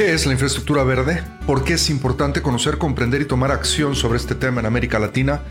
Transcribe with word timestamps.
¿Qué 0.00 0.14
es 0.14 0.24
la 0.24 0.32
infraestructura 0.32 0.82
verde? 0.82 1.22
¿Por 1.46 1.62
qué 1.62 1.74
es 1.74 1.90
importante 1.90 2.40
conocer, 2.40 2.78
comprender 2.78 3.20
y 3.20 3.26
tomar 3.26 3.52
acción 3.52 3.94
sobre 3.94 4.16
este 4.16 4.34
tema 4.34 4.60
en 4.60 4.64
América 4.64 4.98
Latina? 4.98 5.42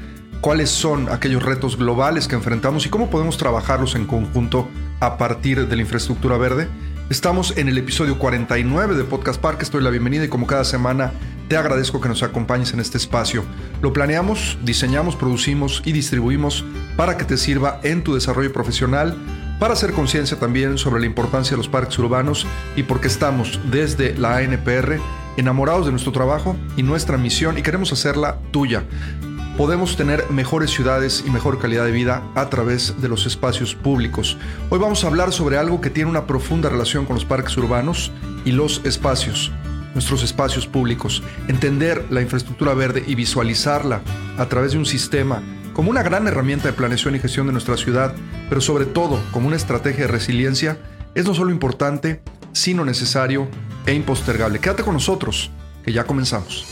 ¿Cuáles 0.42 0.72
son 0.72 1.08
aquellos 1.10 1.44
retos 1.44 1.78
globales 1.78 2.28
que 2.28 2.34
enfrentamos 2.34 2.84
y 2.88 2.90
cómo 2.90 3.12
podemos 3.12 3.38
trabajarlos 3.38 3.94
en 3.94 4.08
conjunto 4.08 4.68
a 5.02 5.20
partir 5.20 5.68
de 5.68 5.76
la 5.76 5.84
infraestructura 5.84 6.38
verde? 6.38 6.68
Estamos 7.12 7.56
en 7.60 7.70
el 7.70 7.78
episodio 7.78 8.18
49 8.18 8.96
de 8.96 9.04
Podcast 9.04 9.40
Park. 9.40 9.62
Estoy 9.62 9.84
la 9.84 9.92
bienvenida 9.92 10.26
y 10.26 10.30
como 10.30 10.48
cada 10.48 10.64
semana 10.64 11.12
te 11.48 11.56
agradezco 11.56 12.02
que 12.02 12.10
nos 12.10 12.24
acompañes 12.24 12.74
en 12.74 12.80
este 12.80 12.98
espacio. 12.98 13.44
Lo 13.84 13.94
planeamos, 13.94 14.58
diseñamos, 14.64 15.16
producimos 15.16 15.84
y 15.86 15.92
distribuimos 15.92 16.66
para 16.98 17.18
que 17.18 17.26
te 17.26 17.38
sirva 17.38 17.80
en 17.84 18.04
tu 18.04 18.16
desarrollo 18.16 18.52
profesional 18.52 19.16
para 19.60 19.74
hacer 19.74 19.92
conciencia 19.92 20.40
también 20.40 20.78
sobre 20.78 21.02
la 21.02 21.06
importancia 21.06 21.52
de 21.52 21.58
los 21.58 21.68
parques 21.68 22.00
urbanos 22.00 22.48
y 22.76 22.84
porque 22.84 23.08
estamos 23.08 23.60
desde 23.70 24.18
la 24.18 24.38
ANPR 24.38 25.00
enamorados 25.38 25.86
de 25.86 25.92
nuestro 25.92 26.12
trabajo 26.12 26.56
y 26.78 26.84
nuestra 26.84 27.18
misión 27.18 27.58
y 27.58 27.62
queremos 27.62 27.92
hacerla 27.92 28.40
tuya. 28.52 28.84
Podemos 29.58 29.98
tener 29.98 30.30
mejores 30.32 30.72
ciudades 30.72 31.24
y 31.28 31.30
mejor 31.30 31.60
calidad 31.60 31.84
de 31.84 31.92
vida 31.92 32.24
a 32.36 32.50
través 32.50 33.02
de 33.02 33.10
los 33.10 33.26
espacios 33.26 33.76
públicos. 33.76 34.38
Hoy 34.70 34.80
vamos 34.80 35.04
a 35.04 35.08
hablar 35.08 35.34
sobre 35.34 35.58
algo 35.58 35.82
que 35.82 35.90
tiene 35.90 36.10
una 36.10 36.26
profunda 36.26 36.70
relación 36.70 37.06
con 37.06 37.16
los 37.16 37.26
parques 37.26 37.58
urbanos 37.58 38.14
y 38.46 38.54
los 38.54 38.80
espacios, 38.86 39.52
nuestros 39.94 40.24
espacios 40.24 40.66
públicos. 40.66 41.22
Entender 41.50 42.06
la 42.10 42.22
infraestructura 42.22 42.74
verde 42.74 43.04
y 43.06 43.16
visualizarla 43.16 44.02
a 44.38 44.46
través 44.46 44.72
de 44.72 44.78
un 44.78 44.86
sistema 44.86 45.44
como 45.80 45.92
una 45.92 46.04
gran 46.04 46.28
herramienta 46.28 46.68
de 46.68 46.74
planeación 46.74 47.16
y 47.16 47.20
gestión 47.20 47.48
de 47.48 47.54
nuestra 47.54 47.78
ciudad, 47.78 48.14
pero 48.50 48.60
sobre 48.60 48.84
todo 48.84 49.18
como 49.32 49.48
una 49.48 49.56
estrategia 49.56 50.08
de 50.08 50.12
resiliencia, 50.12 50.78
es 51.16 51.24
no 51.24 51.34
solo 51.34 51.52
importante, 51.52 52.22
sino 52.52 52.84
necesario 52.84 53.48
e 53.86 53.94
impostergable. 53.94 54.60
Quédate 54.60 54.84
con 54.84 54.96
nosotros, 54.96 55.52
que 55.86 55.94
ya 55.94 56.04
comenzamos. 56.04 56.66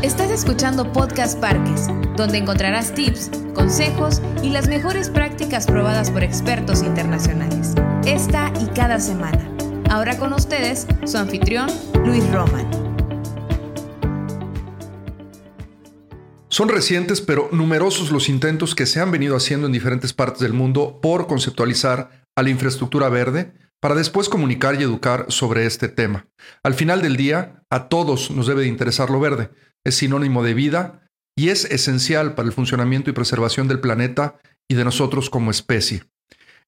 Estás 0.00 0.30
escuchando 0.30 0.90
Podcast 0.94 1.38
Parques, 1.38 1.88
donde 2.16 2.38
encontrarás 2.38 2.94
tips, 2.94 3.30
consejos 3.52 4.22
y 4.42 4.48
las 4.48 4.66
mejores 4.66 5.10
prácticas 5.10 5.66
probadas 5.66 6.10
por 6.10 6.22
expertos 6.22 6.82
internacionales. 6.82 7.74
Esta 8.06 8.50
y 8.62 8.66
cada 8.68 8.98
semana. 8.98 9.46
Ahora 9.90 10.16
con 10.16 10.32
ustedes, 10.32 10.86
su 11.04 11.18
anfitrión, 11.18 11.68
Luis 12.02 12.26
Roman. 12.32 12.83
Son 16.54 16.68
recientes 16.68 17.20
pero 17.20 17.48
numerosos 17.50 18.12
los 18.12 18.28
intentos 18.28 18.76
que 18.76 18.86
se 18.86 19.00
han 19.00 19.10
venido 19.10 19.34
haciendo 19.34 19.66
en 19.66 19.72
diferentes 19.72 20.12
partes 20.12 20.38
del 20.38 20.52
mundo 20.52 21.00
por 21.02 21.26
conceptualizar 21.26 22.28
a 22.36 22.44
la 22.44 22.50
infraestructura 22.50 23.08
verde 23.08 23.52
para 23.80 23.96
después 23.96 24.28
comunicar 24.28 24.76
y 24.76 24.84
educar 24.84 25.26
sobre 25.30 25.66
este 25.66 25.88
tema. 25.88 26.28
Al 26.62 26.74
final 26.74 27.02
del 27.02 27.16
día, 27.16 27.64
a 27.70 27.88
todos 27.88 28.30
nos 28.30 28.46
debe 28.46 28.62
de 28.62 28.68
interesar 28.68 29.10
lo 29.10 29.18
verde. 29.18 29.50
Es 29.82 29.96
sinónimo 29.96 30.44
de 30.44 30.54
vida 30.54 31.02
y 31.36 31.48
es 31.48 31.64
esencial 31.64 32.36
para 32.36 32.46
el 32.46 32.54
funcionamiento 32.54 33.10
y 33.10 33.14
preservación 33.14 33.66
del 33.66 33.80
planeta 33.80 34.36
y 34.70 34.76
de 34.76 34.84
nosotros 34.84 35.30
como 35.30 35.50
especie. 35.50 36.04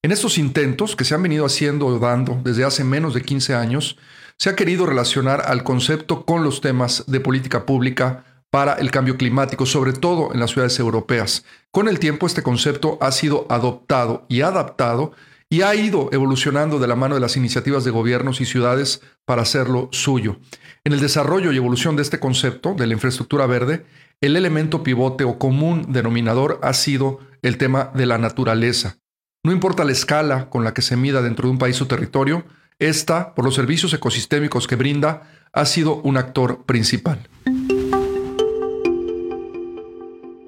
En 0.03 0.11
estos 0.11 0.37
intentos 0.37 0.97
que 0.97 1.05
se 1.05 1.14
han 1.14 1.23
venido 1.23 1.47
haciendo 1.47 1.87
o 1.87 1.97
dando 2.01 2.41
desde 2.42 2.64
hace 2.64 2.83
menos 2.83 3.14
de 3.14 3.23
15 3.23 3.55
años, 3.55 3.98
se 4.37 4.51
ha 4.51 4.57
querido 4.57 4.84
relacionar 4.84 5.42
al 5.47 5.62
concepto 5.62 6.27
con 6.27 6.42
los 6.42 6.61
temas 6.61 7.05
de 7.07 7.20
política 7.20 7.67
pública 7.67 8.25
para 8.57 8.73
el 8.73 8.91
cambio 8.91 9.19
climático, 9.19 9.67
sobre 9.67 9.93
todo 9.93 10.33
en 10.33 10.41
las 10.41 10.53
ciudades 10.53 10.79
europeas. 10.79 11.45
Con 11.71 11.89
el 11.89 11.99
tiempo 11.99 12.27
este 12.27 12.43
concepto 12.43 12.97
ha 13.03 13.13
sido 13.13 13.45
adoptado 13.51 14.25
y 14.31 14.41
adaptado 14.41 15.13
y 15.51 15.61
ha 15.61 15.75
ido 15.75 16.09
evolucionando 16.11 16.79
de 16.79 16.87
la 16.87 16.97
mano 16.97 17.17
de 17.17 17.21
las 17.21 17.37
iniciativas 17.37 17.85
de 17.85 17.91
gobiernos 17.91 18.41
y 18.41 18.47
ciudades 18.47 19.03
para 19.27 19.43
hacerlo 19.43 19.91
suyo. 19.93 20.39
En 20.85 20.95
el 20.95 21.01
desarrollo 21.01 21.53
y 21.53 21.59
evolución 21.59 21.97
de 21.97 22.03
este 22.03 22.19
concepto, 22.19 22.73
de 22.73 22.87
la 22.87 22.95
infraestructura 22.95 23.45
verde, 23.45 23.85
el 24.23 24.37
elemento 24.37 24.83
pivote 24.83 25.25
o 25.25 25.39
común 25.39 25.93
denominador 25.93 26.59
ha 26.63 26.73
sido 26.73 27.20
el 27.42 27.59
tema 27.59 27.91
de 27.95 28.07
la 28.07 28.17
naturaleza. 28.17 28.97
No 29.45 29.53
importa 29.53 29.85
la 29.85 29.92
escala 29.92 30.48
con 30.48 30.64
la 30.64 30.73
que 30.73 30.80
se 30.80 30.97
mida 30.97 31.20
dentro 31.20 31.47
de 31.47 31.53
un 31.53 31.59
país 31.59 31.79
o 31.83 31.86
territorio, 31.89 32.47
esta, 32.79 33.35
por 33.35 33.45
los 33.45 33.55
servicios 33.55 33.92
ecosistémicos 33.92 34.67
que 34.67 34.77
brinda, 34.77 35.30
ha 35.53 35.67
sido 35.67 35.97
un 35.97 36.17
actor 36.17 36.64
principal. 36.64 37.29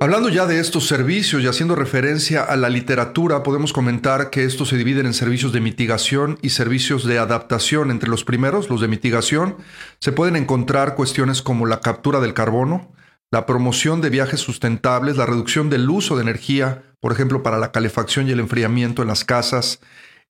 Hablando 0.01 0.29
ya 0.29 0.47
de 0.47 0.61
estos 0.61 0.87
servicios 0.87 1.43
y 1.43 1.49
haciendo 1.49 1.75
referencia 1.75 2.45
a 2.45 2.57
la 2.57 2.69
literatura, 2.69 3.43
podemos 3.43 3.73
comentar 3.73 4.31
que 4.31 4.45
estos 4.45 4.69
se 4.69 4.77
dividen 4.77 5.07
en 5.07 5.13
servicios 5.13 5.53
de 5.53 5.61
mitigación 5.61 6.39
y 6.41 6.51
servicios 6.51 7.05
de 7.05 7.19
adaptación. 7.19 7.91
Entre 7.91 8.09
los 8.09 8.23
primeros, 8.23 8.71
los 8.71 8.81
de 8.81 8.87
mitigación, 8.87 9.57
se 9.99 10.13
pueden 10.13 10.37
encontrar 10.37 10.95
cuestiones 10.95 11.43
como 11.43 11.67
la 11.67 11.81
captura 11.81 12.21
del 12.21 12.33
carbono, 12.33 12.93
la 13.33 13.45
promoción 13.45 14.01
de 14.01 14.11
viajes 14.11 14.39
sustentables, 14.39 15.17
la 15.17 15.27
reducción 15.27 15.69
del 15.69 15.91
uso 15.91 16.15
de 16.15 16.23
energía, 16.23 16.85
por 17.01 17.11
ejemplo, 17.11 17.43
para 17.43 17.59
la 17.59 17.73
calefacción 17.73 18.29
y 18.29 18.31
el 18.31 18.39
enfriamiento 18.39 19.03
en 19.03 19.09
las 19.09 19.25
casas, 19.25 19.81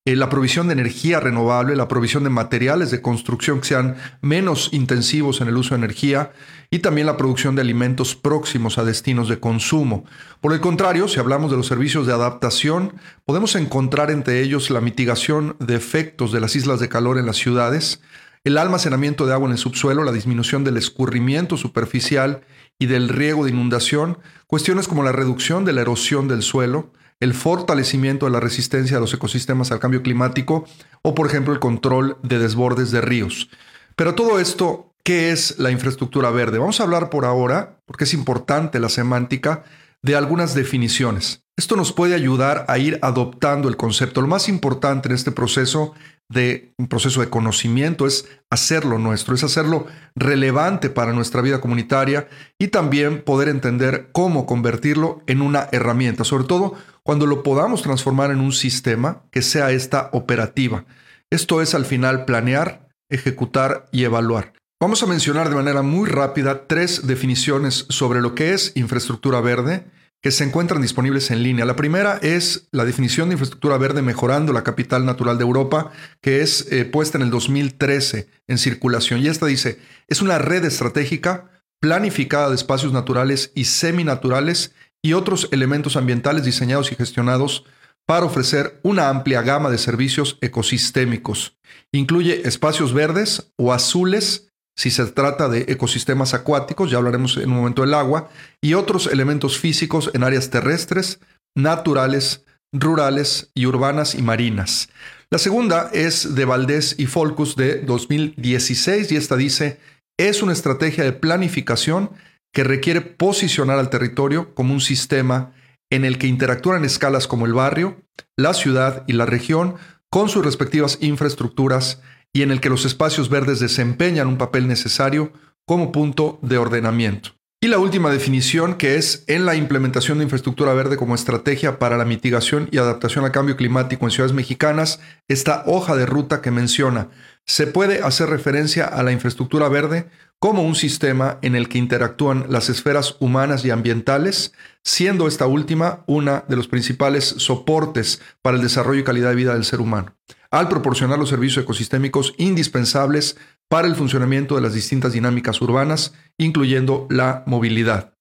eh, 0.09 0.15
la 0.15 0.27
provisión 0.27 0.67
de 0.67 0.73
energía 0.73 1.19
renovable, 1.19 1.75
la 1.75 1.87
provisión 1.87 2.23
de 2.23 2.31
materiales 2.31 2.89
de 2.89 2.99
construcción 2.99 3.59
que 3.59 3.67
sean 3.67 3.95
menos 4.21 4.69
intensivos 4.71 5.39
en 5.39 5.49
el 5.49 5.55
uso 5.55 5.75
de 5.75 5.85
energía 5.85 6.31
y 6.71 6.79
también 6.79 7.05
la 7.05 7.15
producción 7.15 7.53
de 7.53 7.61
alimentos 7.61 8.15
próximos 8.15 8.79
a 8.79 8.83
destinos 8.83 9.29
de 9.29 9.39
consumo. 9.39 10.05
Por 10.41 10.53
el 10.53 10.61
contrario, 10.61 11.07
si 11.07 11.19
hablamos 11.19 11.51
de 11.51 11.57
los 11.57 11.67
servicios 11.67 12.07
de 12.07 12.13
adaptación, 12.13 12.95
podemos 13.23 13.55
encontrar 13.55 14.09
entre 14.09 14.41
ellos 14.41 14.71
la 14.71 14.81
mitigación 14.81 15.55
de 15.59 15.75
efectos 15.75 16.31
de 16.31 16.39
las 16.39 16.55
islas 16.55 16.79
de 16.79 16.89
calor 16.89 17.19
en 17.19 17.27
las 17.27 17.37
ciudades, 17.37 18.01
el 18.43 18.57
almacenamiento 18.57 19.27
de 19.27 19.33
agua 19.33 19.45
en 19.45 19.51
el 19.51 19.57
subsuelo, 19.59 20.03
la 20.03 20.11
disminución 20.11 20.63
del 20.63 20.77
escurrimiento 20.77 21.55
superficial 21.55 22.41
y 22.79 22.87
del 22.87 23.09
riego 23.09 23.43
de 23.43 23.51
inundación, 23.51 24.17
cuestiones 24.47 24.87
como 24.87 25.03
la 25.03 25.11
reducción 25.11 25.65
de 25.65 25.73
la 25.73 25.81
erosión 25.81 26.27
del 26.27 26.41
suelo, 26.41 26.93
el 27.19 27.33
fortalecimiento 27.33 28.25
de 28.25 28.31
la 28.31 28.39
resistencia 28.39 28.97
de 28.97 29.01
los 29.01 29.13
ecosistemas 29.13 29.71
al 29.71 29.79
cambio 29.79 30.01
climático 30.01 30.65
o, 31.01 31.15
por 31.15 31.27
ejemplo, 31.27 31.53
el 31.53 31.59
control 31.59 32.17
de 32.23 32.39
desbordes 32.39 32.91
de 32.91 33.01
ríos. 33.01 33.49
Pero 33.95 34.15
todo 34.15 34.39
esto, 34.39 34.93
¿qué 35.03 35.31
es 35.31 35.59
la 35.59 35.71
infraestructura 35.71 36.31
verde? 36.31 36.59
Vamos 36.59 36.79
a 36.79 36.83
hablar 36.83 37.09
por 37.09 37.25
ahora, 37.25 37.79
porque 37.85 38.05
es 38.05 38.13
importante 38.13 38.79
la 38.79 38.89
semántica, 38.89 39.63
de 40.01 40.15
algunas 40.15 40.55
definiciones. 40.55 41.43
Esto 41.57 41.75
nos 41.75 41.91
puede 41.91 42.15
ayudar 42.15 42.65
a 42.69 42.77
ir 42.77 42.99
adoptando 43.01 43.67
el 43.67 43.75
concepto. 43.75 44.21
Lo 44.21 44.27
más 44.27 44.47
importante 44.47 45.09
en 45.09 45.15
este 45.15 45.33
proceso 45.33 45.93
de 46.29 46.73
un 46.77 46.87
proceso 46.87 47.21
de 47.21 47.29
conocimiento 47.29 48.05
es 48.05 48.27
hacerlo 48.51 48.99
nuestro, 48.99 49.33
es 49.33 49.43
hacerlo 49.43 49.87
relevante 50.15 50.89
para 50.89 51.11
nuestra 51.11 51.41
vida 51.41 51.59
comunitaria 51.59 52.27
y 52.59 52.67
también 52.67 53.23
poder 53.23 53.49
entender 53.49 54.09
cómo 54.11 54.45
convertirlo 54.45 55.23
en 55.25 55.41
una 55.41 55.67
herramienta, 55.71 56.23
sobre 56.23 56.43
todo 56.43 56.75
cuando 57.03 57.25
lo 57.25 57.41
podamos 57.41 57.81
transformar 57.81 58.29
en 58.29 58.39
un 58.39 58.53
sistema 58.53 59.23
que 59.31 59.41
sea 59.41 59.71
esta 59.71 60.09
operativa. 60.13 60.85
Esto 61.31 61.61
es 61.61 61.73
al 61.73 61.85
final 61.85 62.25
planear, 62.25 62.87
ejecutar 63.09 63.87
y 63.91 64.03
evaluar. 64.03 64.53
Vamos 64.79 65.01
a 65.03 65.07
mencionar 65.07 65.49
de 65.49 65.55
manera 65.55 65.81
muy 65.81 66.07
rápida 66.07 66.67
tres 66.67 67.07
definiciones 67.07 67.85
sobre 67.89 68.21
lo 68.21 68.35
que 68.35 68.53
es 68.53 68.71
infraestructura 68.75 69.41
verde 69.41 69.85
que 70.21 70.31
se 70.31 70.43
encuentran 70.43 70.81
disponibles 70.81 71.31
en 71.31 71.43
línea. 71.43 71.65
La 71.65 71.75
primera 71.75 72.17
es 72.21 72.67
la 72.71 72.85
definición 72.85 73.29
de 73.29 73.33
infraestructura 73.33 73.77
verde 73.77 74.01
mejorando 74.01 74.51
la 74.51 74.63
capital 74.63 75.05
natural 75.05 75.37
de 75.37 75.45
Europa, 75.45 75.91
que 76.21 76.41
es 76.41 76.71
eh, 76.71 76.85
puesta 76.85 77.17
en 77.17 77.23
el 77.23 77.29
2013 77.29 78.29
en 78.47 78.57
circulación. 78.57 79.21
Y 79.21 79.27
esta 79.27 79.45
dice, 79.45 79.79
es 80.07 80.21
una 80.21 80.37
red 80.37 80.65
estratégica 80.65 81.49
planificada 81.79 82.49
de 82.49 82.55
espacios 82.55 82.91
naturales 82.91 83.51
y 83.55 83.65
seminaturales 83.65 84.73
y 85.01 85.13
otros 85.13 85.47
elementos 85.51 85.95
ambientales 85.95 86.43
diseñados 86.43 86.91
y 86.91 86.95
gestionados 86.95 87.65
para 88.05 88.25
ofrecer 88.25 88.79
una 88.83 89.09
amplia 89.09 89.41
gama 89.41 89.69
de 89.69 89.77
servicios 89.77 90.37
ecosistémicos. 90.41 91.57
Incluye 91.91 92.47
espacios 92.47 92.93
verdes 92.93 93.53
o 93.55 93.71
azules 93.71 94.48
si 94.79 94.91
se 94.91 95.05
trata 95.07 95.49
de 95.49 95.65
ecosistemas 95.67 96.33
acuáticos, 96.33 96.89
ya 96.89 96.99
hablaremos 96.99 97.35
en 97.35 97.51
un 97.51 97.57
momento 97.57 97.81
del 97.81 97.93
agua, 97.93 98.29
y 98.61 98.75
otros 98.75 99.07
elementos 99.07 99.59
físicos 99.59 100.09
en 100.13 100.23
áreas 100.23 100.51
terrestres, 100.51 101.19
naturales, 101.53 102.45
rurales 102.71 103.51
y 103.53 103.65
urbanas 103.65 104.15
y 104.15 104.21
marinas. 104.21 104.87
La 105.29 105.37
segunda 105.37 105.89
es 105.91 106.33
de 106.33 106.45
Valdés 106.45 106.95
y 106.97 107.07
Folcus 107.07 107.57
de 107.57 107.81
2016 107.81 109.11
y 109.11 109.17
esta 109.17 109.35
dice, 109.35 109.81
es 110.17 110.41
una 110.41 110.53
estrategia 110.53 111.03
de 111.03 111.11
planificación 111.11 112.11
que 112.53 112.63
requiere 112.63 113.01
posicionar 113.01 113.79
al 113.79 113.89
territorio 113.89 114.55
como 114.55 114.73
un 114.73 114.79
sistema 114.79 115.51
en 115.91 116.05
el 116.05 116.17
que 116.17 116.27
interactúan 116.27 116.85
escalas 116.85 117.27
como 117.27 117.45
el 117.45 117.53
barrio, 117.53 118.01
la 118.37 118.53
ciudad 118.53 119.03
y 119.07 119.13
la 119.13 119.25
región 119.25 119.75
con 120.09 120.29
sus 120.29 120.45
respectivas 120.45 120.99
infraestructuras 121.01 122.01
y 122.33 122.41
en 122.41 122.51
el 122.51 122.61
que 122.61 122.69
los 122.69 122.85
espacios 122.85 123.29
verdes 123.29 123.59
desempeñan 123.59 124.27
un 124.27 124.37
papel 124.37 124.67
necesario 124.67 125.31
como 125.65 125.91
punto 125.91 126.39
de 126.41 126.57
ordenamiento. 126.57 127.31
Y 127.61 127.67
la 127.67 127.77
última 127.77 128.09
definición, 128.09 128.75
que 128.75 128.95
es 128.95 129.25
en 129.27 129.45
la 129.45 129.53
implementación 129.53 130.17
de 130.17 130.23
infraestructura 130.23 130.73
verde 130.73 130.95
como 130.95 131.13
estrategia 131.13 131.77
para 131.77 131.97
la 131.97 132.05
mitigación 132.05 132.69
y 132.71 132.77
adaptación 132.77 133.25
al 133.25 133.33
cambio 133.33 133.57
climático 133.57 134.05
en 134.05 134.11
ciudades 134.11 134.33
mexicanas, 134.33 135.01
esta 135.27 135.63
hoja 135.65 135.97
de 135.97 136.05
ruta 136.05 136.41
que 136.41 136.51
menciona, 136.51 137.09
se 137.45 137.67
puede 137.67 138.01
hacer 138.01 138.29
referencia 138.29 138.85
a 138.85 139.03
la 139.03 139.11
infraestructura 139.11 139.67
verde 139.67 140.07
como 140.39 140.63
un 140.63 140.75
sistema 140.75 141.37
en 141.41 141.55
el 141.55 141.67
que 141.67 141.79
interactúan 141.79 142.45
las 142.47 142.69
esferas 142.69 143.17
humanas 143.19 143.65
y 143.65 143.71
ambientales, 143.71 144.53
siendo 144.85 145.27
esta 145.27 145.45
última 145.45 146.05
una 146.07 146.45
de 146.47 146.55
los 146.55 146.69
principales 146.69 147.25
soportes 147.25 148.21
para 148.41 148.55
el 148.55 148.63
desarrollo 148.63 149.01
y 149.01 149.03
calidad 149.03 149.29
de 149.31 149.35
vida 149.35 149.53
del 149.53 149.65
ser 149.65 149.81
humano, 149.81 150.15
al 150.51 150.67
proporcionar 150.67 151.19
los 151.19 151.29
servicios 151.29 151.63
ecosistémicos 151.63 152.33
indispensables 152.37 153.37
para 153.67 153.87
el 153.87 153.95
funcionamiento 153.95 154.55
de 154.55 154.61
las 154.61 154.73
distintas 154.73 155.13
dinámicas 155.13 155.61
urbanas, 155.61 156.13
incluyendo 156.37 157.07
la 157.09 157.43
movilidad. 157.45 158.13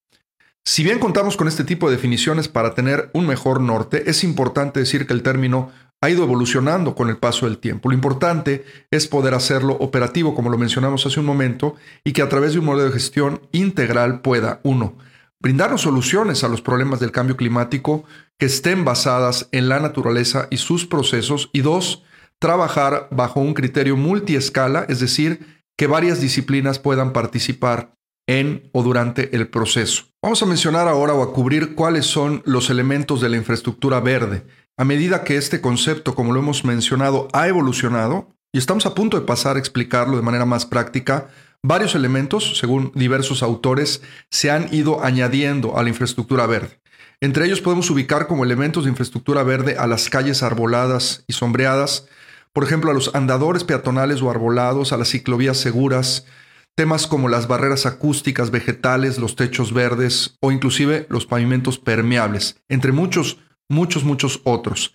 Si 0.64 0.84
bien 0.84 0.98
contamos 0.98 1.38
con 1.38 1.48
este 1.48 1.64
tipo 1.64 1.88
de 1.88 1.96
definiciones 1.96 2.48
para 2.48 2.74
tener 2.74 3.10
un 3.14 3.26
mejor 3.26 3.60
norte, 3.60 4.10
es 4.10 4.22
importante 4.22 4.80
decir 4.80 5.06
que 5.06 5.14
el 5.14 5.22
término 5.22 5.70
ha 6.02 6.10
ido 6.10 6.22
evolucionando 6.22 6.94
con 6.94 7.08
el 7.08 7.16
paso 7.16 7.46
del 7.46 7.58
tiempo. 7.58 7.88
Lo 7.88 7.94
importante 7.94 8.66
es 8.90 9.06
poder 9.06 9.32
hacerlo 9.34 9.78
operativo, 9.80 10.34
como 10.34 10.50
lo 10.50 10.58
mencionamos 10.58 11.06
hace 11.06 11.20
un 11.20 11.26
momento, 11.26 11.76
y 12.04 12.12
que 12.12 12.22
a 12.22 12.28
través 12.28 12.52
de 12.52 12.58
un 12.58 12.66
modelo 12.66 12.84
de 12.84 12.92
gestión 12.92 13.40
integral 13.50 14.20
pueda, 14.20 14.60
uno, 14.62 14.98
brindarnos 15.40 15.82
soluciones 15.82 16.44
a 16.44 16.48
los 16.48 16.60
problemas 16.60 17.00
del 17.00 17.12
cambio 17.12 17.36
climático 17.36 18.04
que 18.38 18.46
estén 18.46 18.84
basadas 18.84 19.48
en 19.50 19.68
la 19.68 19.80
naturaleza 19.80 20.48
y 20.50 20.58
sus 20.58 20.86
procesos, 20.86 21.48
y 21.52 21.62
dos, 21.62 22.04
trabajar 22.38 23.08
bajo 23.10 23.40
un 23.40 23.54
criterio 23.54 23.96
multiescala, 23.96 24.84
es 24.88 25.00
decir, 25.00 25.62
que 25.76 25.86
varias 25.86 26.20
disciplinas 26.20 26.78
puedan 26.78 27.12
participar 27.12 27.94
en 28.28 28.68
o 28.72 28.82
durante 28.82 29.34
el 29.36 29.48
proceso. 29.48 30.04
Vamos 30.22 30.42
a 30.42 30.46
mencionar 30.46 30.88
ahora 30.88 31.14
o 31.14 31.22
a 31.22 31.32
cubrir 31.32 31.74
cuáles 31.74 32.06
son 32.06 32.42
los 32.44 32.70
elementos 32.70 33.20
de 33.20 33.28
la 33.28 33.36
infraestructura 33.36 34.00
verde 34.00 34.44
a 34.78 34.84
medida 34.84 35.24
que 35.24 35.36
este 35.36 35.60
concepto, 35.60 36.14
como 36.14 36.32
lo 36.32 36.38
hemos 36.38 36.64
mencionado, 36.64 37.26
ha 37.32 37.48
evolucionado, 37.48 38.28
y 38.52 38.58
estamos 38.58 38.86
a 38.86 38.94
punto 38.94 39.18
de 39.18 39.26
pasar 39.26 39.56
a 39.56 39.58
explicarlo 39.58 40.16
de 40.16 40.22
manera 40.22 40.46
más 40.46 40.66
práctica, 40.66 41.26
varios 41.64 41.96
elementos, 41.96 42.58
según 42.58 42.92
diversos 42.94 43.42
autores, 43.42 44.02
se 44.30 44.52
han 44.52 44.72
ido 44.72 45.04
añadiendo 45.04 45.76
a 45.76 45.82
la 45.82 45.88
infraestructura 45.88 46.46
verde. 46.46 46.80
Entre 47.20 47.44
ellos 47.44 47.60
podemos 47.60 47.90
ubicar 47.90 48.28
como 48.28 48.44
elementos 48.44 48.84
de 48.84 48.90
infraestructura 48.90 49.42
verde 49.42 49.76
a 49.76 49.88
las 49.88 50.08
calles 50.08 50.44
arboladas 50.44 51.24
y 51.26 51.32
sombreadas, 51.32 52.06
por 52.52 52.64
ejemplo, 52.64 52.90
a 52.90 52.94
los 52.94 53.14
andadores 53.14 53.64
peatonales 53.64 54.22
o 54.22 54.30
arbolados, 54.30 54.92
a 54.92 54.96
las 54.96 55.10
ciclovías 55.10 55.58
seguras, 55.58 56.26
temas 56.74 57.06
como 57.06 57.28
las 57.28 57.48
barreras 57.48 57.86
acústicas 57.86 58.50
vegetales, 58.50 59.18
los 59.18 59.36
techos 59.36 59.72
verdes 59.72 60.36
o 60.40 60.52
inclusive 60.52 61.06
los 61.10 61.26
pavimentos 61.26 61.78
permeables, 61.78 62.60
entre 62.68 62.92
muchos 62.92 63.38
muchos, 63.68 64.04
muchos 64.04 64.40
otros. 64.44 64.94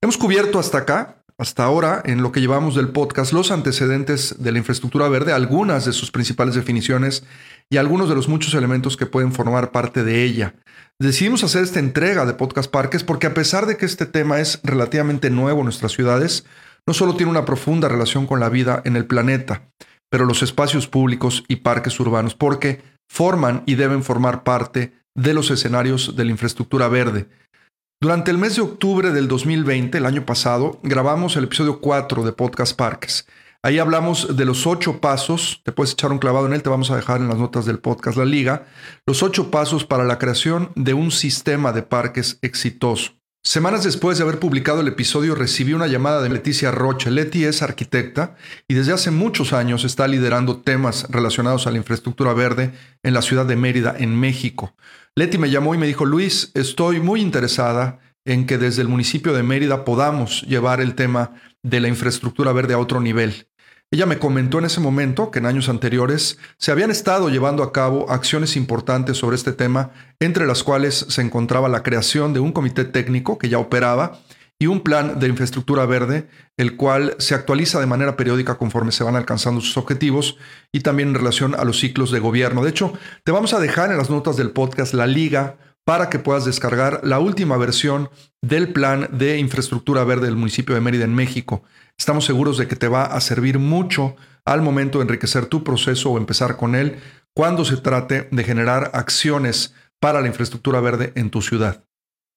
Hemos 0.00 0.16
cubierto 0.16 0.58
hasta 0.58 0.78
acá, 0.78 1.24
hasta 1.38 1.64
ahora, 1.64 2.02
en 2.04 2.22
lo 2.22 2.30
que 2.30 2.40
llevamos 2.40 2.74
del 2.74 2.88
podcast, 2.88 3.32
los 3.32 3.50
antecedentes 3.50 4.36
de 4.38 4.52
la 4.52 4.58
infraestructura 4.58 5.08
verde, 5.08 5.32
algunas 5.32 5.84
de 5.84 5.92
sus 5.92 6.10
principales 6.10 6.54
definiciones 6.54 7.24
y 7.70 7.78
algunos 7.78 8.08
de 8.08 8.14
los 8.14 8.28
muchos 8.28 8.54
elementos 8.54 8.96
que 8.96 9.06
pueden 9.06 9.32
formar 9.32 9.72
parte 9.72 10.04
de 10.04 10.24
ella. 10.24 10.54
Decidimos 10.98 11.42
hacer 11.42 11.64
esta 11.64 11.80
entrega 11.80 12.26
de 12.26 12.34
Podcast 12.34 12.70
Parques 12.70 13.02
porque 13.02 13.26
a 13.26 13.34
pesar 13.34 13.66
de 13.66 13.76
que 13.76 13.86
este 13.86 14.06
tema 14.06 14.40
es 14.40 14.60
relativamente 14.62 15.30
nuevo 15.30 15.60
en 15.60 15.64
nuestras 15.64 15.92
ciudades, 15.92 16.44
no 16.86 16.94
solo 16.94 17.14
tiene 17.14 17.30
una 17.30 17.44
profunda 17.44 17.88
relación 17.88 18.26
con 18.26 18.40
la 18.40 18.48
vida 18.48 18.82
en 18.84 18.96
el 18.96 19.06
planeta, 19.06 19.68
pero 20.10 20.24
los 20.24 20.42
espacios 20.42 20.86
públicos 20.86 21.44
y 21.48 21.56
parques 21.56 21.98
urbanos, 22.00 22.34
porque 22.34 22.82
forman 23.08 23.62
y 23.66 23.74
deben 23.74 24.02
formar 24.02 24.42
parte 24.42 24.92
de 25.14 25.34
los 25.34 25.50
escenarios 25.50 26.16
de 26.16 26.24
la 26.24 26.30
infraestructura 26.30 26.88
verde, 26.88 27.28
durante 28.02 28.32
el 28.32 28.38
mes 28.38 28.56
de 28.56 28.62
octubre 28.62 29.12
del 29.12 29.28
2020, 29.28 29.96
el 29.96 30.06
año 30.06 30.26
pasado, 30.26 30.80
grabamos 30.82 31.36
el 31.36 31.44
episodio 31.44 31.80
4 31.80 32.24
de 32.24 32.32
Podcast 32.32 32.76
Parques. 32.76 33.28
Ahí 33.62 33.78
hablamos 33.78 34.36
de 34.36 34.44
los 34.44 34.66
ocho 34.66 35.00
pasos, 35.00 35.60
te 35.62 35.70
puedes 35.70 35.92
echar 35.92 36.10
un 36.10 36.18
clavado 36.18 36.46
en 36.46 36.52
él, 36.52 36.64
te 36.64 36.68
vamos 36.68 36.90
a 36.90 36.96
dejar 36.96 37.20
en 37.20 37.28
las 37.28 37.38
notas 37.38 37.64
del 37.64 37.78
podcast 37.78 38.18
La 38.18 38.24
Liga, 38.24 38.66
los 39.06 39.22
ocho 39.22 39.52
pasos 39.52 39.84
para 39.84 40.02
la 40.02 40.18
creación 40.18 40.72
de 40.74 40.94
un 40.94 41.12
sistema 41.12 41.70
de 41.70 41.84
parques 41.84 42.40
exitoso. 42.42 43.12
Semanas 43.44 43.82
después 43.82 44.18
de 44.18 44.22
haber 44.22 44.38
publicado 44.38 44.82
el 44.82 44.88
episodio 44.88 45.34
recibí 45.34 45.72
una 45.72 45.88
llamada 45.88 46.22
de 46.22 46.28
Leticia 46.28 46.70
Roche. 46.70 47.10
Leti 47.10 47.44
es 47.44 47.60
arquitecta 47.60 48.36
y 48.68 48.74
desde 48.74 48.92
hace 48.92 49.10
muchos 49.10 49.52
años 49.52 49.82
está 49.82 50.06
liderando 50.06 50.60
temas 50.60 51.08
relacionados 51.10 51.66
a 51.66 51.72
la 51.72 51.78
infraestructura 51.78 52.34
verde 52.34 52.72
en 53.02 53.14
la 53.14 53.20
ciudad 53.20 53.44
de 53.44 53.56
Mérida, 53.56 53.96
en 53.98 54.18
México. 54.18 54.76
Leti 55.16 55.38
me 55.38 55.50
llamó 55.50 55.74
y 55.74 55.78
me 55.78 55.88
dijo, 55.88 56.04
Luis, 56.04 56.52
estoy 56.54 57.00
muy 57.00 57.20
interesada 57.20 57.98
en 58.24 58.46
que 58.46 58.58
desde 58.58 58.80
el 58.80 58.88
municipio 58.88 59.32
de 59.32 59.42
Mérida 59.42 59.84
podamos 59.84 60.42
llevar 60.42 60.80
el 60.80 60.94
tema 60.94 61.32
de 61.64 61.80
la 61.80 61.88
infraestructura 61.88 62.52
verde 62.52 62.74
a 62.74 62.78
otro 62.78 63.00
nivel. 63.00 63.48
Ella 63.92 64.06
me 64.06 64.18
comentó 64.18 64.58
en 64.58 64.64
ese 64.64 64.80
momento 64.80 65.30
que 65.30 65.38
en 65.38 65.44
años 65.44 65.68
anteriores 65.68 66.38
se 66.56 66.72
habían 66.72 66.90
estado 66.90 67.28
llevando 67.28 67.62
a 67.62 67.74
cabo 67.74 68.10
acciones 68.10 68.56
importantes 68.56 69.18
sobre 69.18 69.36
este 69.36 69.52
tema, 69.52 69.90
entre 70.18 70.46
las 70.46 70.62
cuales 70.62 71.04
se 71.10 71.20
encontraba 71.20 71.68
la 71.68 71.82
creación 71.82 72.32
de 72.32 72.40
un 72.40 72.52
comité 72.52 72.86
técnico 72.86 73.36
que 73.36 73.50
ya 73.50 73.58
operaba 73.58 74.18
y 74.58 74.66
un 74.66 74.80
plan 74.80 75.20
de 75.20 75.28
infraestructura 75.28 75.84
verde, 75.84 76.26
el 76.56 76.76
cual 76.76 77.16
se 77.18 77.34
actualiza 77.34 77.80
de 77.80 77.86
manera 77.86 78.16
periódica 78.16 78.54
conforme 78.56 78.92
se 78.92 79.04
van 79.04 79.14
alcanzando 79.14 79.60
sus 79.60 79.76
objetivos 79.76 80.38
y 80.72 80.80
también 80.80 81.10
en 81.10 81.16
relación 81.16 81.54
a 81.54 81.64
los 81.64 81.78
ciclos 81.78 82.10
de 82.10 82.20
gobierno. 82.20 82.64
De 82.64 82.70
hecho, 82.70 82.94
te 83.24 83.32
vamos 83.32 83.52
a 83.52 83.60
dejar 83.60 83.90
en 83.90 83.98
las 83.98 84.08
notas 84.08 84.38
del 84.38 84.52
podcast 84.52 84.94
la 84.94 85.06
liga 85.06 85.58
para 85.84 86.10
que 86.10 86.18
puedas 86.18 86.44
descargar 86.44 87.00
la 87.02 87.18
última 87.18 87.56
versión 87.56 88.10
del 88.40 88.72
plan 88.72 89.08
de 89.12 89.38
infraestructura 89.38 90.04
verde 90.04 90.26
del 90.26 90.36
municipio 90.36 90.74
de 90.74 90.80
Mérida 90.80 91.04
en 91.04 91.14
México. 91.14 91.62
Estamos 91.98 92.24
seguros 92.24 92.58
de 92.58 92.68
que 92.68 92.76
te 92.76 92.88
va 92.88 93.04
a 93.04 93.20
servir 93.20 93.58
mucho 93.58 94.16
al 94.44 94.62
momento 94.62 94.98
de 94.98 95.04
enriquecer 95.04 95.46
tu 95.46 95.62
proceso 95.62 96.10
o 96.10 96.18
empezar 96.18 96.56
con 96.56 96.74
él 96.74 96.96
cuando 97.34 97.64
se 97.64 97.76
trate 97.76 98.28
de 98.30 98.44
generar 98.44 98.90
acciones 98.94 99.74
para 100.00 100.20
la 100.20 100.28
infraestructura 100.28 100.80
verde 100.80 101.12
en 101.14 101.30
tu 101.30 101.42
ciudad. 101.42 101.84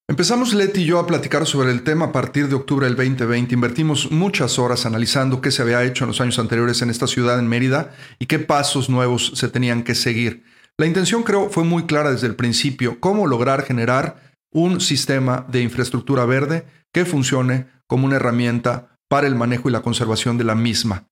Empezamos 0.08 0.54
Leti 0.54 0.82
y 0.82 0.86
yo 0.86 1.00
a 1.00 1.08
platicar 1.08 1.48
sobre 1.48 1.72
el 1.72 1.82
tema 1.82 2.06
a 2.06 2.12
partir 2.12 2.48
de 2.48 2.54
octubre 2.54 2.86
del 2.86 2.96
2020. 2.96 3.56
Invertimos 3.56 4.12
muchas 4.12 4.60
horas 4.60 4.86
analizando 4.86 5.42
qué 5.42 5.50
se 5.50 5.64
había 5.64 5.84
hecho 5.84 6.04
en 6.04 6.10
los 6.10 6.22
años 6.22 6.38
anteriores 6.38 6.84
en 6.84 6.92
esta 6.92 7.08
ciudad, 7.08 7.40
en 7.40 7.48
Mérida, 7.48 7.92
y 8.20 8.28
qué 8.28 8.38
pasos 8.38 8.88
nuevos 8.88 9.32
se 9.34 9.50
tenían 9.50 9.84
que 9.84 9.96
seguir. 9.96 10.44
La 10.78 10.86
intención 10.86 11.24
creo 11.24 11.50
fue 11.50 11.64
muy 11.64 11.86
clara 11.86 12.12
desde 12.12 12.28
el 12.28 12.36
principio, 12.36 13.00
cómo 13.00 13.28
lograr 13.28 13.64
generar 13.64 14.36
un 14.52 14.82
sistema 14.82 15.46
de 15.50 15.62
infraestructura 15.62 16.26
verde 16.26 16.66
que 16.94 17.06
funcione 17.06 17.68
como 17.88 18.06
una 18.06 18.18
herramienta 18.18 18.98
para 19.08 19.28
el 19.28 19.36
manejo 19.36 19.70
y 19.70 19.72
la 19.72 19.82
conservación 19.82 20.38
de 20.38 20.44
la 20.44 20.56
misma. 20.56 21.08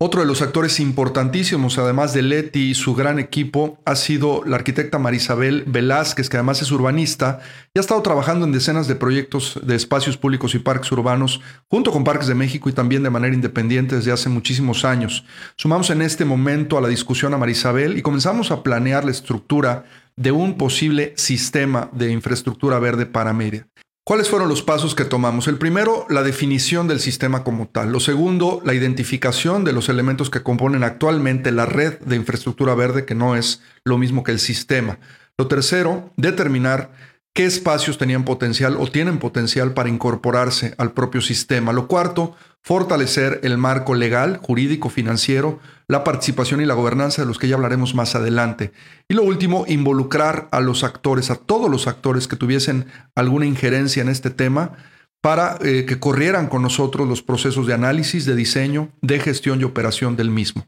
Otro 0.00 0.20
de 0.20 0.28
los 0.28 0.42
actores 0.42 0.78
importantísimos, 0.78 1.76
además 1.76 2.14
de 2.14 2.22
Leti 2.22 2.70
y 2.70 2.74
su 2.76 2.94
gran 2.94 3.18
equipo, 3.18 3.80
ha 3.84 3.96
sido 3.96 4.44
la 4.46 4.54
arquitecta 4.54 5.00
Marisabel 5.00 5.64
Velázquez, 5.66 6.28
que 6.28 6.36
además 6.36 6.62
es 6.62 6.70
urbanista 6.70 7.40
y 7.74 7.80
ha 7.80 7.80
estado 7.80 8.00
trabajando 8.02 8.46
en 8.46 8.52
decenas 8.52 8.86
de 8.86 8.94
proyectos 8.94 9.58
de 9.60 9.74
espacios 9.74 10.16
públicos 10.16 10.54
y 10.54 10.60
parques 10.60 10.92
urbanos, 10.92 11.40
junto 11.66 11.90
con 11.90 12.04
Parques 12.04 12.28
de 12.28 12.36
México 12.36 12.68
y 12.68 12.74
también 12.74 13.02
de 13.02 13.10
manera 13.10 13.34
independiente 13.34 13.96
desde 13.96 14.12
hace 14.12 14.28
muchísimos 14.28 14.84
años. 14.84 15.24
Sumamos 15.56 15.90
en 15.90 16.00
este 16.02 16.24
momento 16.24 16.78
a 16.78 16.80
la 16.80 16.86
discusión 16.86 17.34
a 17.34 17.38
Marisabel 17.38 17.98
y 17.98 18.02
comenzamos 18.02 18.52
a 18.52 18.62
planear 18.62 19.04
la 19.04 19.10
estructura 19.10 19.84
de 20.14 20.30
un 20.30 20.56
posible 20.56 21.12
sistema 21.16 21.90
de 21.90 22.12
infraestructura 22.12 22.78
verde 22.78 23.04
para 23.04 23.32
Mérida. 23.32 23.66
¿Cuáles 24.08 24.30
fueron 24.30 24.48
los 24.48 24.62
pasos 24.62 24.94
que 24.94 25.04
tomamos? 25.04 25.48
El 25.48 25.58
primero, 25.58 26.06
la 26.08 26.22
definición 26.22 26.88
del 26.88 26.98
sistema 26.98 27.44
como 27.44 27.68
tal. 27.68 27.92
Lo 27.92 28.00
segundo, 28.00 28.62
la 28.64 28.72
identificación 28.72 29.64
de 29.64 29.74
los 29.74 29.90
elementos 29.90 30.30
que 30.30 30.42
componen 30.42 30.82
actualmente 30.82 31.52
la 31.52 31.66
red 31.66 31.98
de 31.98 32.16
infraestructura 32.16 32.74
verde, 32.74 33.04
que 33.04 33.14
no 33.14 33.36
es 33.36 33.60
lo 33.84 33.98
mismo 33.98 34.24
que 34.24 34.32
el 34.32 34.38
sistema. 34.38 34.98
Lo 35.36 35.46
tercero, 35.46 36.10
determinar 36.16 36.90
qué 37.34 37.44
espacios 37.44 37.98
tenían 37.98 38.24
potencial 38.24 38.76
o 38.78 38.90
tienen 38.90 39.18
potencial 39.18 39.72
para 39.72 39.88
incorporarse 39.88 40.74
al 40.78 40.92
propio 40.92 41.20
sistema. 41.20 41.72
Lo 41.72 41.86
cuarto, 41.86 42.36
fortalecer 42.62 43.40
el 43.42 43.58
marco 43.58 43.94
legal, 43.94 44.38
jurídico, 44.42 44.90
financiero, 44.90 45.60
la 45.86 46.04
participación 46.04 46.60
y 46.60 46.66
la 46.66 46.74
gobernanza 46.74 47.22
de 47.22 47.28
los 47.28 47.38
que 47.38 47.48
ya 47.48 47.54
hablaremos 47.54 47.94
más 47.94 48.14
adelante. 48.14 48.72
Y 49.08 49.14
lo 49.14 49.22
último, 49.22 49.64
involucrar 49.68 50.48
a 50.50 50.60
los 50.60 50.84
actores, 50.84 51.30
a 51.30 51.36
todos 51.36 51.70
los 51.70 51.86
actores 51.86 52.28
que 52.28 52.36
tuviesen 52.36 52.86
alguna 53.14 53.46
injerencia 53.46 54.02
en 54.02 54.08
este 54.08 54.30
tema 54.30 54.72
para 55.20 55.58
eh, 55.62 55.84
que 55.86 55.98
corrieran 55.98 56.48
con 56.48 56.62
nosotros 56.62 57.08
los 57.08 57.22
procesos 57.22 57.66
de 57.66 57.74
análisis, 57.74 58.24
de 58.24 58.34
diseño, 58.34 58.90
de 59.00 59.18
gestión 59.18 59.60
y 59.60 59.64
operación 59.64 60.16
del 60.16 60.30
mismo. 60.30 60.66